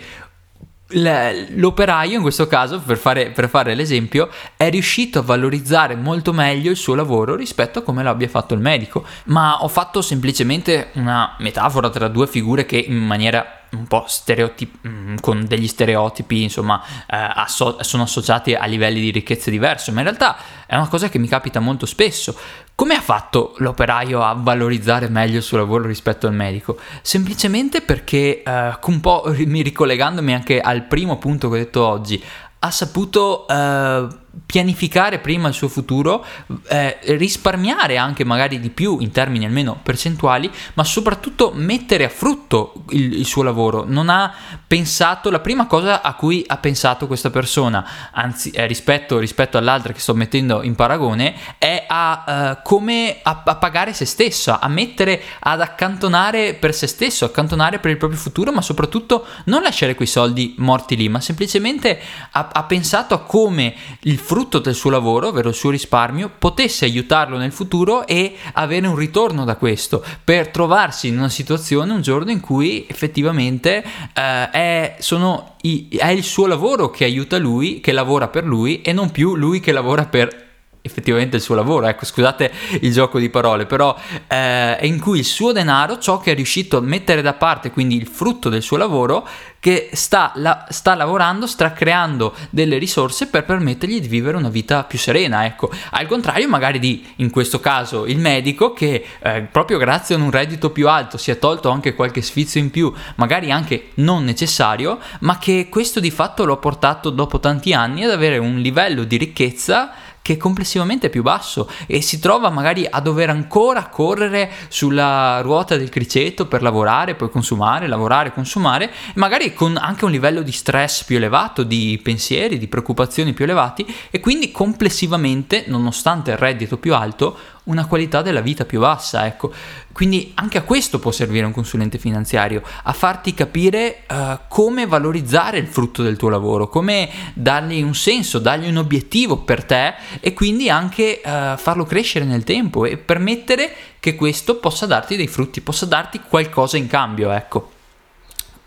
l'operaio 0.91 2.15
in 2.15 2.21
questo 2.21 2.47
caso, 2.47 2.79
per 2.79 2.97
fare, 2.97 3.29
per 3.31 3.49
fare, 3.49 3.75
l'esempio, 3.75 4.29
è 4.57 4.69
riuscito 4.69 5.19
a 5.19 5.21
valorizzare 5.21 5.95
molto 5.95 6.33
meglio 6.33 6.71
il 6.71 6.77
suo 6.77 6.95
lavoro 6.95 7.35
rispetto 7.35 7.79
a 7.79 7.81
come 7.83 8.01
lo 8.01 8.09
abbia 8.09 8.27
fatto 8.27 8.53
il 8.53 8.59
medico. 8.59 9.05
Ma 9.25 9.61
ho 9.63 9.67
fatto 9.67 10.01
semplicemente 10.01 10.89
una 10.93 11.35
metafora 11.39 11.89
tra 11.89 12.07
due 12.07 12.27
figure 12.27 12.65
che 12.65 12.77
in 12.77 12.97
maniera 12.97 13.59
un 13.71 13.85
po' 13.85 14.05
stereotip- 14.07 14.87
mm, 14.87 15.15
con 15.21 15.45
degli 15.45 15.67
stereotipi, 15.67 16.41
insomma, 16.41 16.81
eh, 17.07 17.15
asso- 17.15 17.77
sono 17.83 18.03
associati 18.03 18.55
a 18.55 18.65
livelli 18.65 18.99
di 18.99 19.11
ricchezza 19.11 19.51
diversi, 19.51 19.91
ma 19.91 19.99
in 19.99 20.07
realtà 20.07 20.37
è 20.65 20.75
una 20.75 20.87
cosa 20.87 21.09
che 21.09 21.19
mi 21.19 21.27
capita 21.27 21.59
molto 21.59 21.85
spesso. 21.85 22.35
Come 22.79 22.95
ha 22.95 23.01
fatto 23.01 23.55
l'operaio 23.57 24.23
a 24.23 24.33
valorizzare 24.39 25.09
meglio 25.09 25.35
il 25.35 25.43
suo 25.43 25.57
lavoro 25.57 25.85
rispetto 25.85 26.27
al 26.27 26.33
medico? 26.33 26.77
Semplicemente 27.01 27.81
perché, 27.81 28.41
eh, 28.41 28.77
un 28.85 28.99
po' 29.01 29.23
ricollegandomi 29.27 30.33
anche 30.33 30.61
al 30.61 30.85
primo 30.85 31.17
punto 31.17 31.49
che 31.49 31.55
ho 31.55 31.57
detto 31.57 31.85
oggi, 31.85 32.23
ha 32.59 32.71
saputo 32.71 33.45
eh, 33.49 34.07
pianificare 34.45 35.19
prima 35.19 35.47
il 35.47 35.53
suo 35.53 35.67
futuro, 35.67 36.25
eh, 36.67 36.97
risparmiare 37.17 37.97
anche 37.97 38.23
magari 38.23 38.59
di 38.59 38.69
più 38.69 38.99
in 38.99 39.11
termini 39.11 39.45
almeno 39.45 39.79
percentuali, 39.81 40.49
ma 40.73 40.83
soprattutto 40.83 41.51
mettere 41.53 42.05
a 42.05 42.09
frutto 42.09 42.73
il, 42.89 43.13
il, 43.13 43.25
suo 43.25 43.43
lavoro. 43.43 43.85
Non 43.87 44.09
ha 44.09 44.33
pensato, 44.65 45.29
la 45.29 45.39
prima 45.39 45.65
cosa 45.65 46.01
a 46.01 46.13
cui 46.13 46.43
ha 46.45 46.57
pensato 46.57 47.07
questa 47.07 47.29
persona, 47.29 47.85
anzi 48.11 48.51
eh, 48.51 48.65
rispetto, 48.67 49.17
rispetto, 49.17 49.57
all'altra 49.57 49.93
che 49.93 49.99
sto 49.99 50.13
mettendo 50.13 50.63
in 50.63 50.75
paragone, 50.75 51.35
è 51.57 51.85
a 51.87 52.57
uh, 52.59 52.59
come 52.63 53.19
a, 53.21 53.43
a, 53.45 53.55
pagare 53.55 53.93
se 53.93 54.05
stessa, 54.05 54.59
a 54.59 54.67
mettere, 54.67 55.21
ad 55.39 55.61
accantonare 55.61 56.53
per 56.53 56.73
se 56.73 56.87
stesso, 56.87 57.25
accantonare 57.25 57.79
per 57.79 57.91
il 57.91 57.97
proprio 57.97 58.19
futuro, 58.19 58.51
ma 58.51 58.61
soprattutto 58.61 59.25
non 59.45 59.61
lasciare 59.61 59.95
quei 59.95 60.07
soldi 60.07 60.55
morti 60.57 60.95
lì, 60.95 61.09
ma 61.09 61.19
semplicemente 61.19 61.99
ha, 62.31 62.49
ha 62.51 62.63
pensato 62.63 63.13
a 63.13 63.23
come 63.23 63.75
il 64.01 64.17
frutto 64.29 64.59
del 64.59 64.75
suo 64.75 64.91
lavoro, 64.91 65.29
ovvero 65.29 65.49
il 65.49 65.55
suo 65.55 65.71
risparmio, 65.71 66.29
potesse 66.37 66.85
aiutarlo 66.85 67.37
nel 67.37 67.51
futuro 67.51 68.05
e 68.05 68.35
avere 68.53 68.85
un 68.85 68.95
ritorno 68.95 69.43
da 69.43 69.55
questo, 69.55 70.05
per 70.23 70.49
trovarsi 70.49 71.07
in 71.07 71.17
una 71.17 71.29
situazione 71.29 71.93
un 71.93 72.03
giorno 72.03 72.29
in 72.29 72.39
cui 72.39 72.85
effettivamente 72.87 73.83
eh, 74.13 74.49
è, 74.51 74.97
sono 74.99 75.55
i, 75.61 75.87
è 75.97 76.09
il 76.09 76.23
suo 76.23 76.45
lavoro 76.45 76.91
che 76.91 77.05
aiuta 77.05 77.39
lui, 77.39 77.79
che 77.79 77.91
lavora 77.91 78.27
per 78.27 78.43
lui 78.45 78.83
e 78.83 78.93
non 78.93 79.09
più 79.09 79.35
lui 79.35 79.59
che 79.59 79.71
lavora 79.71 80.05
per 80.05 80.48
effettivamente 80.89 81.37
il 81.37 81.41
suo 81.41 81.55
lavoro, 81.55 81.87
ecco 81.87 82.05
scusate 82.05 82.51
il 82.81 82.91
gioco 82.91 83.19
di 83.19 83.29
parole, 83.29 83.65
però 83.65 83.95
eh, 84.27 84.77
in 84.81 84.99
cui 84.99 85.19
il 85.19 85.25
suo 85.25 85.51
denaro, 85.51 85.99
ciò 85.99 86.19
che 86.19 86.31
è 86.31 86.35
riuscito 86.35 86.77
a 86.77 86.81
mettere 86.81 87.21
da 87.21 87.33
parte, 87.33 87.71
quindi 87.71 87.95
il 87.95 88.07
frutto 88.07 88.49
del 88.49 88.61
suo 88.61 88.77
lavoro, 88.77 89.27
che 89.59 89.89
sta, 89.93 90.31
la, 90.35 90.65
sta 90.69 90.95
lavorando, 90.95 91.45
sta 91.45 91.73
creando 91.73 92.33
delle 92.49 92.77
risorse 92.77 93.27
per 93.27 93.43
permettergli 93.43 93.99
di 93.99 94.07
vivere 94.07 94.37
una 94.37 94.49
vita 94.49 94.83
più 94.83 94.97
serena, 94.97 95.45
ecco, 95.45 95.69
al 95.91 96.07
contrario 96.07 96.47
magari 96.47 96.79
di, 96.79 97.05
in 97.17 97.29
questo 97.29 97.59
caso, 97.59 98.05
il 98.05 98.19
medico 98.19 98.73
che 98.73 99.05
eh, 99.21 99.41
proprio 99.51 99.77
grazie 99.77 100.15
a 100.15 100.17
un 100.17 100.31
reddito 100.31 100.71
più 100.71 100.87
alto 100.87 101.17
si 101.17 101.29
è 101.31 101.37
tolto 101.37 101.69
anche 101.69 101.93
qualche 101.93 102.21
sfizio 102.21 102.59
in 102.59 102.71
più, 102.71 102.91
magari 103.15 103.51
anche 103.51 103.89
non 103.95 104.23
necessario, 104.23 104.99
ma 105.21 105.37
che 105.37 105.67
questo 105.69 105.99
di 105.99 106.11
fatto 106.11 106.45
lo 106.45 106.53
ha 106.53 106.57
portato 106.57 107.09
dopo 107.09 107.39
tanti 107.39 107.73
anni 107.73 108.03
ad 108.03 108.11
avere 108.11 108.37
un 108.37 108.59
livello 108.59 109.03
di 109.03 109.17
ricchezza 109.17 109.91
che 110.29 110.37
complessivamente 110.37 111.07
è 111.07 111.09
più 111.09 111.23
basso 111.23 111.67
e 111.87 112.01
si 112.01 112.19
trova 112.19 112.51
magari 112.51 112.85
a 112.87 112.99
dover 112.99 113.31
ancora 113.31 113.87
correre 113.87 114.51
sulla 114.67 115.41
ruota 115.41 115.75
del 115.75 115.89
criceto 115.89 116.45
per 116.45 116.61
lavorare, 116.61 117.15
poi 117.15 117.31
consumare, 117.31 117.87
lavorare, 117.87 118.31
consumare, 118.31 118.91
magari 119.15 119.55
con 119.55 119.75
anche 119.75 120.05
un 120.05 120.11
livello 120.11 120.43
di 120.43 120.51
stress 120.51 121.03
più 121.03 121.15
elevato, 121.15 121.63
di 121.63 121.99
pensieri, 122.03 122.59
di 122.59 122.67
preoccupazioni 122.67 123.33
più 123.33 123.45
elevati 123.45 123.83
e 124.11 124.19
quindi 124.19 124.51
complessivamente, 124.51 125.63
nonostante 125.65 126.29
il 126.29 126.37
reddito 126.37 126.77
più 126.77 126.93
alto, 126.93 127.35
una 127.69 127.85
qualità 127.85 128.21
della 128.21 128.41
vita 128.41 128.65
più 128.65 128.79
bassa, 128.79 129.25
ecco. 129.25 129.51
Quindi 129.91 130.31
anche 130.35 130.57
a 130.57 130.63
questo 130.63 130.99
può 130.99 131.11
servire 131.11 131.45
un 131.45 131.51
consulente 131.51 131.97
finanziario, 131.97 132.61
a 132.83 132.93
farti 132.93 133.33
capire 133.33 134.03
uh, 134.09 134.39
come 134.47 134.85
valorizzare 134.85 135.57
il 135.57 135.67
frutto 135.67 136.03
del 136.03 136.17
tuo 136.17 136.29
lavoro, 136.29 136.67
come 136.67 137.09
dargli 137.33 137.81
un 137.81 137.95
senso, 137.95 138.39
dargli 138.39 138.67
un 138.67 138.77
obiettivo 138.77 139.37
per 139.37 139.63
te 139.63 139.93
e 140.19 140.33
quindi 140.33 140.69
anche 140.69 141.21
uh, 141.23 141.57
farlo 141.57 141.85
crescere 141.85 142.25
nel 142.25 142.43
tempo 142.43 142.85
e 142.85 142.97
permettere 142.97 143.73
che 143.99 144.15
questo 144.15 144.57
possa 144.57 144.85
darti 144.85 145.15
dei 145.15 145.27
frutti, 145.27 145.61
possa 145.61 145.85
darti 145.85 146.21
qualcosa 146.27 146.77
in 146.77 146.87
cambio, 146.87 147.31
ecco. 147.31 147.71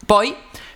Poi, 0.05 0.35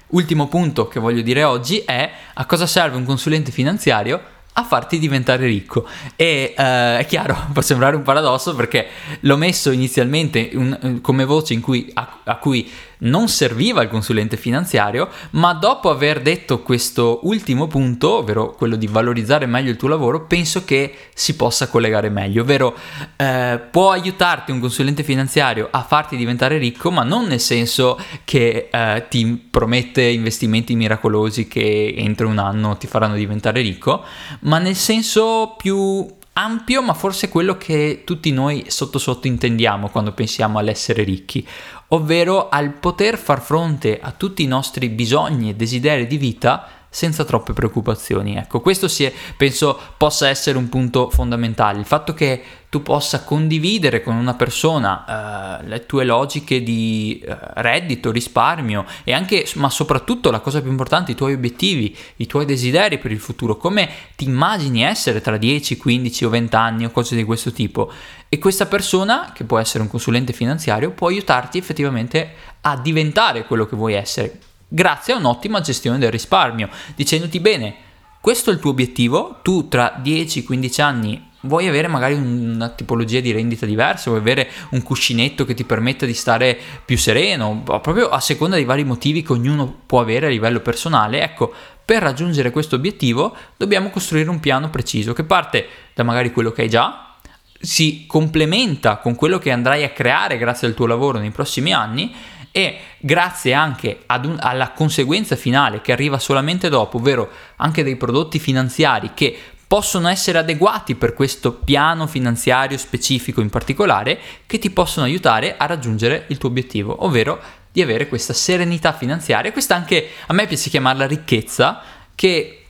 ultimo 0.09 0.49
punto 0.49 0.89
che 0.89 1.01
voglio 1.01 1.23
dire 1.23 1.45
oggi 1.45 1.79
è 1.79 2.11
a 2.35 2.47
cosa 2.47 2.67
serve 2.67 2.97
un 2.97 3.05
consulente 3.05 3.51
finanziario? 3.51 4.35
A 4.59 4.65
farti 4.65 4.99
diventare 4.99 5.47
ricco. 5.47 5.87
E 6.17 6.55
uh, 6.57 6.61
è 6.99 7.05
chiaro, 7.07 7.37
può 7.53 7.63
sembrare 7.63 7.97
un 7.97 8.03
paradosso 8.03 8.55
perché 8.55 8.87
l'ho 9.21 9.37
messo 9.37 9.71
inizialmente 9.71 10.51
un, 10.55 11.01
come 11.03 11.25
voce 11.25 11.53
cui, 11.61 11.91
a, 11.95 12.16
a, 12.27 12.37
cui 12.37 12.71
non 12.99 13.29
serviva 13.29 13.83
il 13.83 13.89
consulente 13.89 14.37
finanziario, 14.37 15.09
ma 15.31 15.53
dopo 15.55 15.91
aver 15.91 16.23
detto 16.23 16.63
questo 16.63 17.21
ultimo 17.23 17.67
punto, 17.67 18.19
ovvero 18.19 18.53
quello 18.53 18.77
di 18.77 18.87
valorizzare 18.87 19.47
meglio 19.47 19.71
il 19.71 19.77
tuo 19.77 19.89
lavoro, 19.89 20.27
penso 20.27 20.65
che 20.65 20.95
si 21.15 21.37
possa 21.37 21.69
collegare 21.69 22.09
meglio, 22.09 22.43
ovvero 22.43 22.75
eh, 23.17 23.61
può 23.71 23.91
aiutarti 23.91 24.51
un 24.51 24.61
consulente 24.61 25.03
finanziario 25.03 25.69
a 25.71 25.83
farti 25.83 26.17
diventare 26.17 26.59
ricco, 26.59 26.91
ma 26.91 27.03
non 27.03 27.27
nel 27.27 27.41
senso 27.41 27.99
che 28.25 28.69
eh, 28.71 29.07
ti 29.09 29.47
promette 29.51 30.03
investimenti 30.03 30.75
miracolosi 30.75 31.47
che 31.47 31.95
entro 31.97 32.29
un 32.29 32.39
anno 32.39 32.77
ti 32.77 32.87
faranno 32.87 33.15
diventare 33.15 33.61
ricco, 33.61 34.05
ma 34.41 34.59
nel 34.59 34.77
senso 34.77 35.55
più 35.57 36.07
ampio, 36.39 36.83
ma 36.83 36.95
forse 36.95 37.29
quello 37.29 37.57
che 37.57 38.03
tutti 38.05 38.31
noi 38.31 38.65
sotto 38.69 38.99
sotto 38.99 39.27
intendiamo 39.27 39.89
quando 39.89 40.13
pensiamo 40.13 40.59
all'essere 40.59 41.03
ricchi, 41.03 41.47
ovvero 41.89 42.49
al 42.49 42.73
poter 42.73 43.17
far 43.17 43.41
fronte 43.41 43.99
a 44.01 44.13
tutti 44.13 44.43
i 44.43 44.47
nostri 44.47 44.89
bisogni 44.89 45.51
e 45.51 45.55
desideri 45.55 46.07
di 46.07 46.19
vita 46.19 46.69
senza 46.97 47.27
troppe 47.27 47.53
preoccupazioni. 47.53 48.37
Ecco, 48.37 48.63
questo 48.63 48.87
è, 48.87 49.13
penso 49.37 49.79
possa 49.99 50.31
essere 50.31 50.57
un 50.57 50.71
punto 50.71 51.11
fondamentale, 51.11 51.79
il 51.79 51.85
fatto 51.85 52.15
che 52.15 52.43
tu 52.71 52.83
possa 52.83 53.23
condividere 53.23 54.03
con 54.03 54.17
una 54.17 54.33
persona 54.33 55.61
uh, 55.61 55.67
le 55.69 55.85
tue 55.85 56.07
logiche 56.07 56.63
di 56.63 57.23
uh, 57.23 57.35
reddito, 57.57 58.11
risparmio 58.11 58.87
e 59.05 59.13
anche, 59.13 59.47
ma 59.57 59.69
soprattutto 59.69 60.31
la 60.31 60.41
cosa 60.41 60.63
più 60.63 60.71
importante, 60.71 61.13
i 61.13 61.15
tuoi 61.15 61.35
obiettivi, 61.35 61.95
i 62.17 62.27
tuoi 62.27 62.47
desideri 62.47 62.97
per 62.97 63.11
il 63.11 63.21
futuro, 63.21 63.59
come 63.59 63.91
ti 64.17 64.25
immagini 64.25 64.83
essere 64.83 65.21
tra 65.21 65.37
10, 65.37 65.77
15 65.77 66.25
o 66.25 66.31
20 66.31 66.57
anni 66.57 66.85
o 66.87 66.91
cose 66.91 67.15
di 67.15 67.25
questo 67.25 67.53
tipo. 67.53 67.93
E 68.31 68.39
questa 68.39 68.65
persona, 68.65 69.33
che 69.35 69.45
può 69.45 69.59
essere 69.59 69.83
un 69.83 69.91
consulente 69.91 70.33
finanziario, 70.33 70.93
può 70.93 71.09
aiutarti 71.09 71.59
effettivamente 71.59 72.31
a 72.63 72.79
diventare 72.79 73.45
quello 73.45 73.67
che 73.67 73.77
vuoi 73.77 73.93
essere 73.93 74.41
grazie 74.69 75.15
a 75.15 75.17
un'ottima 75.17 75.61
gestione 75.61 75.99
del 75.99 76.11
risparmio, 76.11 76.69
dicendoti 76.95 77.41
bene, 77.41 77.75
questo 78.21 78.51
è 78.51 78.53
il 78.53 78.59
tuo 78.59 78.71
obiettivo, 78.71 79.39
tu 79.43 79.69
tra 79.69 80.01
10-15 80.03 80.81
anni 80.81 81.31
vuoi 81.43 81.69
avere 81.69 81.87
magari 81.87 82.15
una 82.15 82.69
tipologia 82.71 83.21
di 83.21 83.31
rendita 83.31 83.67
diversa, 83.67 84.11
vuoi 84.11 84.21
avere 84.21 84.51
un 84.71 84.83
cuscinetto 84.83 85.45
che 85.45 85.55
ti 85.55 85.65
permetta 85.65 86.07
di 86.07 86.15
stare 86.15 86.59
più 86.85 86.99
sereno, 86.99 87.63
proprio 87.65 88.09
a 88.09 88.21
seconda 88.21 88.57
dei 88.57 88.65
vari 88.65 88.85
motivi 88.85 89.23
che 89.23 89.33
ognuno 89.33 89.83
può 89.87 90.01
avere 90.01 90.27
a 90.27 90.31
livello 90.31 90.61
personale, 90.61 91.23
ecco, 91.23 91.53
per 91.85 92.03
raggiungere 92.03 92.51
questo 92.51 92.75
obiettivo 92.75 93.37
dobbiamo 93.57 93.91
costruire 93.91 94.29
un 94.29 94.41
piano 94.41 94.71
preciso 94.71 95.13
che 95.13 95.23
parte 95.23 95.67
da 95.95 96.03
magari 96.03 96.33
quello 96.33 96.51
che 96.51 96.63
hai 96.63 96.69
già, 96.69 97.15
si 97.61 98.07
complementa 98.07 98.97
con 98.97 99.15
quello 99.15 99.39
che 99.39 99.51
andrai 99.51 99.85
a 99.85 99.91
creare 99.91 100.37
grazie 100.37 100.67
al 100.67 100.75
tuo 100.75 100.87
lavoro 100.87 101.19
nei 101.19 101.31
prossimi 101.31 101.73
anni 101.73 102.13
e 102.57 102.79
grazie 102.97 103.53
anche 103.53 104.05
un, 104.23 104.39
alla 104.41 104.71
conseguenza 104.71 105.37
finale 105.37 105.83
che 105.83 105.93
arriva 105.93 106.19
solamente 106.19 106.71
dopo, 106.71 106.97
ovvero 106.97 107.29
anche 107.57 107.85
dei 107.85 107.97
prodotti 107.97 108.39
finanziari 108.39 109.11
che 109.13 109.39
possono 109.67 110.09
essere 110.09 110.39
adeguati 110.39 110.95
per 110.95 111.13
questo 111.13 111.53
piano 111.53 112.07
finanziario 112.07 112.79
specifico 112.79 113.43
in 113.43 113.51
particolare 113.51 114.19
che 114.47 114.59
ti 114.59 114.71
possono 114.71 115.05
aiutare 115.05 115.59
a 115.59 115.67
raggiungere 115.67 116.25
il 116.29 116.39
tuo 116.39 116.49
obiettivo, 116.49 117.05
ovvero 117.05 117.39
di 117.71 117.83
avere 117.83 118.09
questa 118.09 118.33
serenità 118.33 118.95
finanziaria, 118.95 119.53
questa 119.53 119.75
anche 119.75 120.09
a 120.27 120.33
me 120.33 120.47
piace 120.47 120.71
chiamarla 120.71 121.07
ricchezza 121.07 121.83
che 122.15 122.66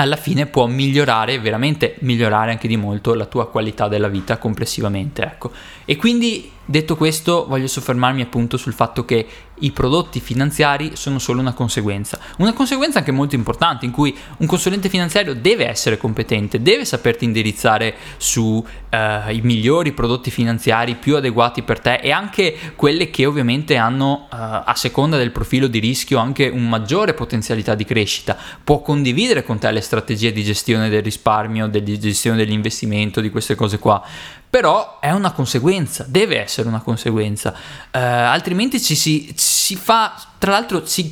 alla 0.00 0.16
fine 0.16 0.46
può 0.46 0.66
migliorare, 0.66 1.38
veramente 1.38 1.96
migliorare 2.00 2.50
anche 2.50 2.68
di 2.68 2.76
molto 2.76 3.14
la 3.14 3.26
tua 3.26 3.48
qualità 3.48 3.86
della 3.86 4.08
vita 4.08 4.38
complessivamente, 4.38 5.22
ecco. 5.22 5.50
E 5.84 5.96
quindi 5.96 6.50
detto 6.64 6.96
questo 6.96 7.46
voglio 7.46 7.66
soffermarmi 7.66 8.22
appunto 8.22 8.56
sul 8.56 8.72
fatto 8.72 9.04
che 9.04 9.26
i 9.60 9.70
prodotti 9.72 10.20
finanziari 10.20 10.92
sono 10.94 11.18
solo 11.18 11.40
una 11.40 11.52
conseguenza, 11.52 12.18
una 12.38 12.52
conseguenza 12.52 12.98
anche 12.98 13.12
molto 13.12 13.34
importante 13.34 13.84
in 13.84 13.90
cui 13.90 14.16
un 14.38 14.46
consulente 14.46 14.88
finanziario 14.88 15.34
deve 15.34 15.68
essere 15.68 15.96
competente, 15.96 16.62
deve 16.62 16.84
saperti 16.84 17.24
indirizzare 17.24 17.94
sui 18.16 18.62
eh, 18.90 19.40
migliori 19.42 19.92
prodotti 19.92 20.30
finanziari 20.30 20.96
più 20.96 21.16
adeguati 21.16 21.62
per 21.62 21.80
te 21.80 21.94
e 21.94 22.10
anche 22.10 22.56
quelle 22.76 23.10
che 23.10 23.26
ovviamente 23.26 23.76
hanno 23.76 24.28
eh, 24.32 24.36
a 24.36 24.74
seconda 24.76 25.16
del 25.16 25.30
profilo 25.30 25.66
di 25.66 25.78
rischio 25.78 26.18
anche 26.18 26.48
un 26.48 26.68
maggiore 26.68 27.14
potenzialità 27.14 27.74
di 27.74 27.84
crescita, 27.84 28.36
può 28.62 28.80
condividere 28.82 29.44
con 29.44 29.58
te 29.58 29.70
le 29.70 29.80
strategie 29.80 30.32
di 30.32 30.42
gestione 30.42 30.88
del 30.88 31.02
risparmio, 31.02 31.66
di 31.66 31.98
gestione 31.98 32.36
dell'investimento, 32.36 33.20
di 33.20 33.30
queste 33.30 33.54
cose 33.54 33.78
qua 33.78 34.02
però 34.50 34.98
è 34.98 35.12
una 35.12 35.30
conseguenza, 35.30 36.04
deve 36.08 36.42
essere 36.42 36.66
una 36.66 36.80
conseguenza, 36.80 37.50
uh, 37.52 37.88
altrimenti 37.92 38.80
ci 38.82 38.96
si, 38.96 39.32
si, 39.36 39.76
fa, 39.76 40.20
tra 40.38 40.50
l'altro 40.50 40.84
si 40.84 41.08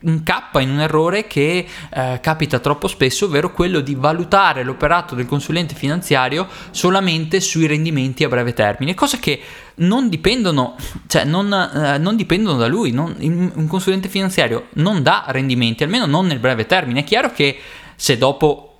incappa 0.00 0.60
in 0.62 0.70
un 0.70 0.80
errore 0.80 1.26
che 1.26 1.66
uh, 1.94 2.18
capita 2.22 2.60
troppo 2.60 2.88
spesso, 2.88 3.26
ovvero 3.26 3.52
quello 3.52 3.80
di 3.80 3.94
valutare 3.94 4.62
l'operato 4.62 5.14
del 5.14 5.26
consulente 5.26 5.74
finanziario 5.74 6.48
solamente 6.70 7.40
sui 7.40 7.66
rendimenti 7.66 8.24
a 8.24 8.28
breve 8.28 8.54
termine, 8.54 8.94
cosa 8.94 9.18
che 9.18 9.38
non 9.76 10.08
dipendono, 10.08 10.76
cioè 11.08 11.24
non, 11.24 11.46
uh, 11.46 12.00
non 12.00 12.16
dipendono 12.16 12.56
da 12.56 12.68
lui, 12.68 12.90
non, 12.90 13.14
un 13.20 13.66
consulente 13.68 14.08
finanziario 14.08 14.68
non 14.74 15.02
dà 15.02 15.24
rendimenti, 15.26 15.82
almeno 15.82 16.06
non 16.06 16.26
nel 16.26 16.38
breve 16.38 16.64
termine, 16.64 17.00
è 17.00 17.04
chiaro 17.04 17.32
che 17.32 17.58
se 17.96 18.16
dopo 18.16 18.71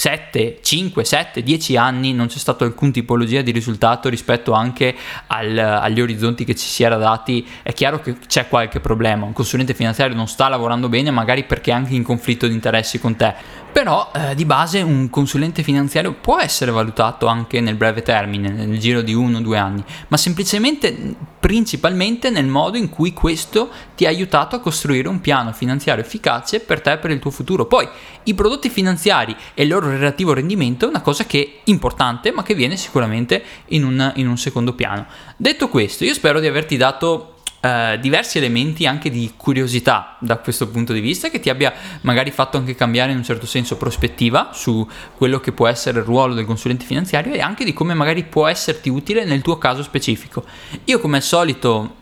7, 0.00 0.60
5, 0.62 1.04
7, 1.04 1.42
10 1.42 1.76
anni 1.76 2.14
non 2.14 2.28
c'è 2.28 2.38
stata 2.38 2.64
alcuna 2.64 2.90
tipologia 2.90 3.42
di 3.42 3.50
risultato 3.50 4.08
rispetto 4.08 4.52
anche 4.52 4.96
al, 5.26 5.58
agli 5.58 6.00
orizzonti 6.00 6.46
che 6.46 6.54
ci 6.54 6.66
si 6.66 6.82
era 6.82 6.96
dati, 6.96 7.46
è 7.62 7.74
chiaro 7.74 8.00
che 8.00 8.16
c'è 8.26 8.48
qualche 8.48 8.80
problema. 8.80 9.26
Un 9.26 9.34
consulente 9.34 9.74
finanziario 9.74 10.16
non 10.16 10.26
sta 10.26 10.48
lavorando 10.48 10.88
bene, 10.88 11.10
magari 11.10 11.44
perché 11.44 11.70
è 11.70 11.74
anche 11.74 11.94
in 11.94 12.02
conflitto 12.02 12.46
di 12.46 12.54
interessi 12.54 12.98
con 12.98 13.14
te. 13.14 13.34
Però 13.72 14.10
eh, 14.12 14.34
di 14.34 14.44
base 14.44 14.82
un 14.82 15.08
consulente 15.10 15.62
finanziario 15.62 16.14
può 16.14 16.38
essere 16.38 16.70
valutato 16.70 17.26
anche 17.26 17.60
nel 17.60 17.76
breve 17.76 18.02
termine, 18.02 18.50
nel 18.50 18.78
giro 18.78 19.00
di 19.00 19.14
uno 19.14 19.38
o 19.38 19.40
due 19.40 19.58
anni, 19.58 19.82
ma 20.08 20.16
semplicemente, 20.16 21.14
principalmente 21.38 22.30
nel 22.30 22.46
modo 22.46 22.76
in 22.76 22.88
cui 22.88 23.12
questo 23.12 23.70
ti 23.94 24.06
ha 24.06 24.08
aiutato 24.08 24.56
a 24.56 24.60
costruire 24.60 25.08
un 25.08 25.20
piano 25.20 25.52
finanziario 25.52 26.04
efficace 26.04 26.60
per 26.60 26.80
te 26.80 26.92
e 26.92 26.98
per 26.98 27.10
il 27.12 27.20
tuo 27.20 27.30
futuro. 27.30 27.66
Poi 27.66 27.88
i 28.24 28.34
prodotti 28.34 28.68
finanziari 28.68 29.34
e 29.54 29.62
il 29.62 29.68
loro 29.68 29.88
relativo 29.88 30.32
rendimento 30.32 30.86
è 30.86 30.88
una 30.88 31.00
cosa 31.00 31.24
che 31.24 31.60
è 31.64 31.70
importante, 31.70 32.32
ma 32.32 32.42
che 32.42 32.54
viene 32.54 32.76
sicuramente 32.76 33.42
in 33.68 33.84
un, 33.84 34.12
in 34.16 34.28
un 34.28 34.36
secondo 34.36 34.74
piano. 34.74 35.06
Detto 35.36 35.68
questo, 35.68 36.04
io 36.04 36.14
spero 36.14 36.40
di 36.40 36.46
averti 36.46 36.76
dato 36.76 37.36
Uh, 37.60 37.98
diversi 37.98 38.38
elementi 38.38 38.86
anche 38.86 39.10
di 39.10 39.34
curiosità 39.36 40.16
da 40.18 40.38
questo 40.38 40.66
punto 40.68 40.94
di 40.94 41.00
vista 41.00 41.28
che 41.28 41.40
ti 41.40 41.50
abbia 41.50 41.70
magari 42.00 42.30
fatto 42.30 42.56
anche 42.56 42.74
cambiare 42.74 43.12
in 43.12 43.18
un 43.18 43.22
certo 43.22 43.44
senso 43.44 43.76
prospettiva 43.76 44.48
su 44.54 44.88
quello 45.14 45.40
che 45.40 45.52
può 45.52 45.66
essere 45.66 45.98
il 45.98 46.06
ruolo 46.06 46.32
del 46.32 46.46
consulente 46.46 46.86
finanziario 46.86 47.34
e 47.34 47.40
anche 47.40 47.66
di 47.66 47.74
come 47.74 47.92
magari 47.92 48.24
può 48.24 48.46
esserti 48.46 48.88
utile 48.88 49.26
nel 49.26 49.42
tuo 49.42 49.58
caso 49.58 49.82
specifico. 49.82 50.42
Io 50.84 51.00
come 51.00 51.18
al 51.18 51.22
solito 51.22 51.96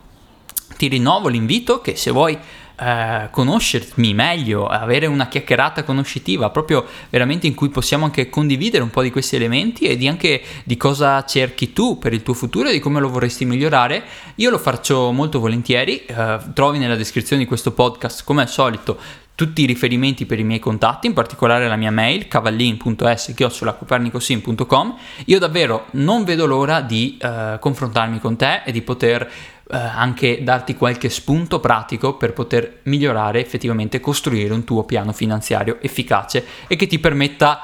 ti 0.77 0.87
rinnovo 0.87 1.27
l'invito 1.27 1.81
che 1.81 1.97
se 1.97 2.09
vuoi 2.11 2.37
eh, 2.79 3.27
conoscermi 3.31 4.13
meglio, 4.13 4.67
avere 4.67 5.05
una 5.05 5.27
chiacchierata 5.27 5.83
conoscitiva, 5.83 6.49
proprio 6.49 6.85
veramente 7.09 7.47
in 7.47 7.55
cui 7.55 7.69
possiamo 7.69 8.05
anche 8.05 8.29
condividere 8.29 8.83
un 8.83 8.89
po' 8.89 9.01
di 9.01 9.11
questi 9.11 9.35
elementi 9.35 9.85
e 9.85 9.97
di 9.97 10.07
anche 10.07 10.41
di 10.63 10.77
cosa 10.77 11.23
cerchi 11.25 11.73
tu 11.73 11.97
per 11.97 12.13
il 12.13 12.23
tuo 12.23 12.33
futuro 12.33 12.69
e 12.69 12.71
di 12.71 12.79
come 12.79 12.99
lo 12.99 13.09
vorresti 13.09 13.45
migliorare, 13.45 14.03
io 14.35 14.49
lo 14.49 14.57
faccio 14.57 15.11
molto 15.11 15.39
volentieri. 15.39 16.05
Eh, 16.05 16.37
trovi 16.53 16.77
nella 16.77 16.95
descrizione 16.95 17.41
di 17.41 17.47
questo 17.47 17.71
podcast, 17.71 18.23
come 18.23 18.41
al 18.41 18.49
solito, 18.49 18.97
tutti 19.39 19.61
i 19.61 19.65
riferimenti 19.65 20.25
per 20.25 20.37
i 20.37 20.43
miei 20.43 20.59
contatti, 20.59 21.07
in 21.07 21.13
particolare 21.13 21.69
la 21.69 21.77
mia 21.77 21.91
mail 21.91 22.27
cavallin.s.copernicosim.com. 22.27 24.97
Io 25.27 25.39
davvero 25.39 25.85
non 25.91 26.25
vedo 26.25 26.45
l'ora 26.45 26.81
di 26.81 27.17
eh, 27.17 27.55
confrontarmi 27.57 28.19
con 28.19 28.35
te 28.35 28.63
e 28.65 28.73
di 28.73 28.81
poter 28.81 29.31
eh, 29.71 29.77
anche 29.77 30.43
darti 30.43 30.75
qualche 30.75 31.09
spunto 31.09 31.59
pratico 31.59 32.17
per 32.17 32.33
poter 32.33 32.79
migliorare 32.83 33.39
effettivamente 33.39 33.99
costruire 33.99 34.53
un 34.53 34.63
tuo 34.63 34.83
piano 34.83 35.13
finanziario 35.13 35.77
efficace 35.81 36.45
e 36.67 36.75
che 36.75 36.87
ti 36.87 36.97
permetta 36.99 37.61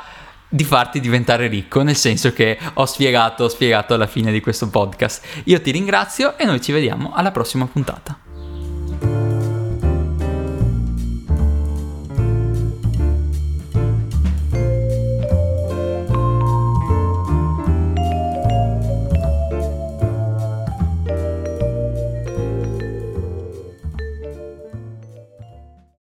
di 0.48 0.64
farti 0.64 1.00
diventare 1.00 1.48
ricco, 1.48 1.82
nel 1.82 1.96
senso 1.96 2.32
che 2.32 2.58
ho 2.76 2.86
spiegato, 2.86 3.46
ho 3.46 3.50
spiegato 3.50 3.94
alla 3.94 4.08
fine 4.08 4.32
di 4.32 4.40
questo 4.40 4.70
podcast. 4.70 5.42
Io 5.46 5.60
ti 5.60 5.72
ringrazio 5.72 6.38
e 6.38 6.46
noi 6.46 6.62
ci 6.62 6.72
vediamo 6.72 7.14
alla 7.14 7.32
prossima 7.32 7.66
puntata. 7.66 8.25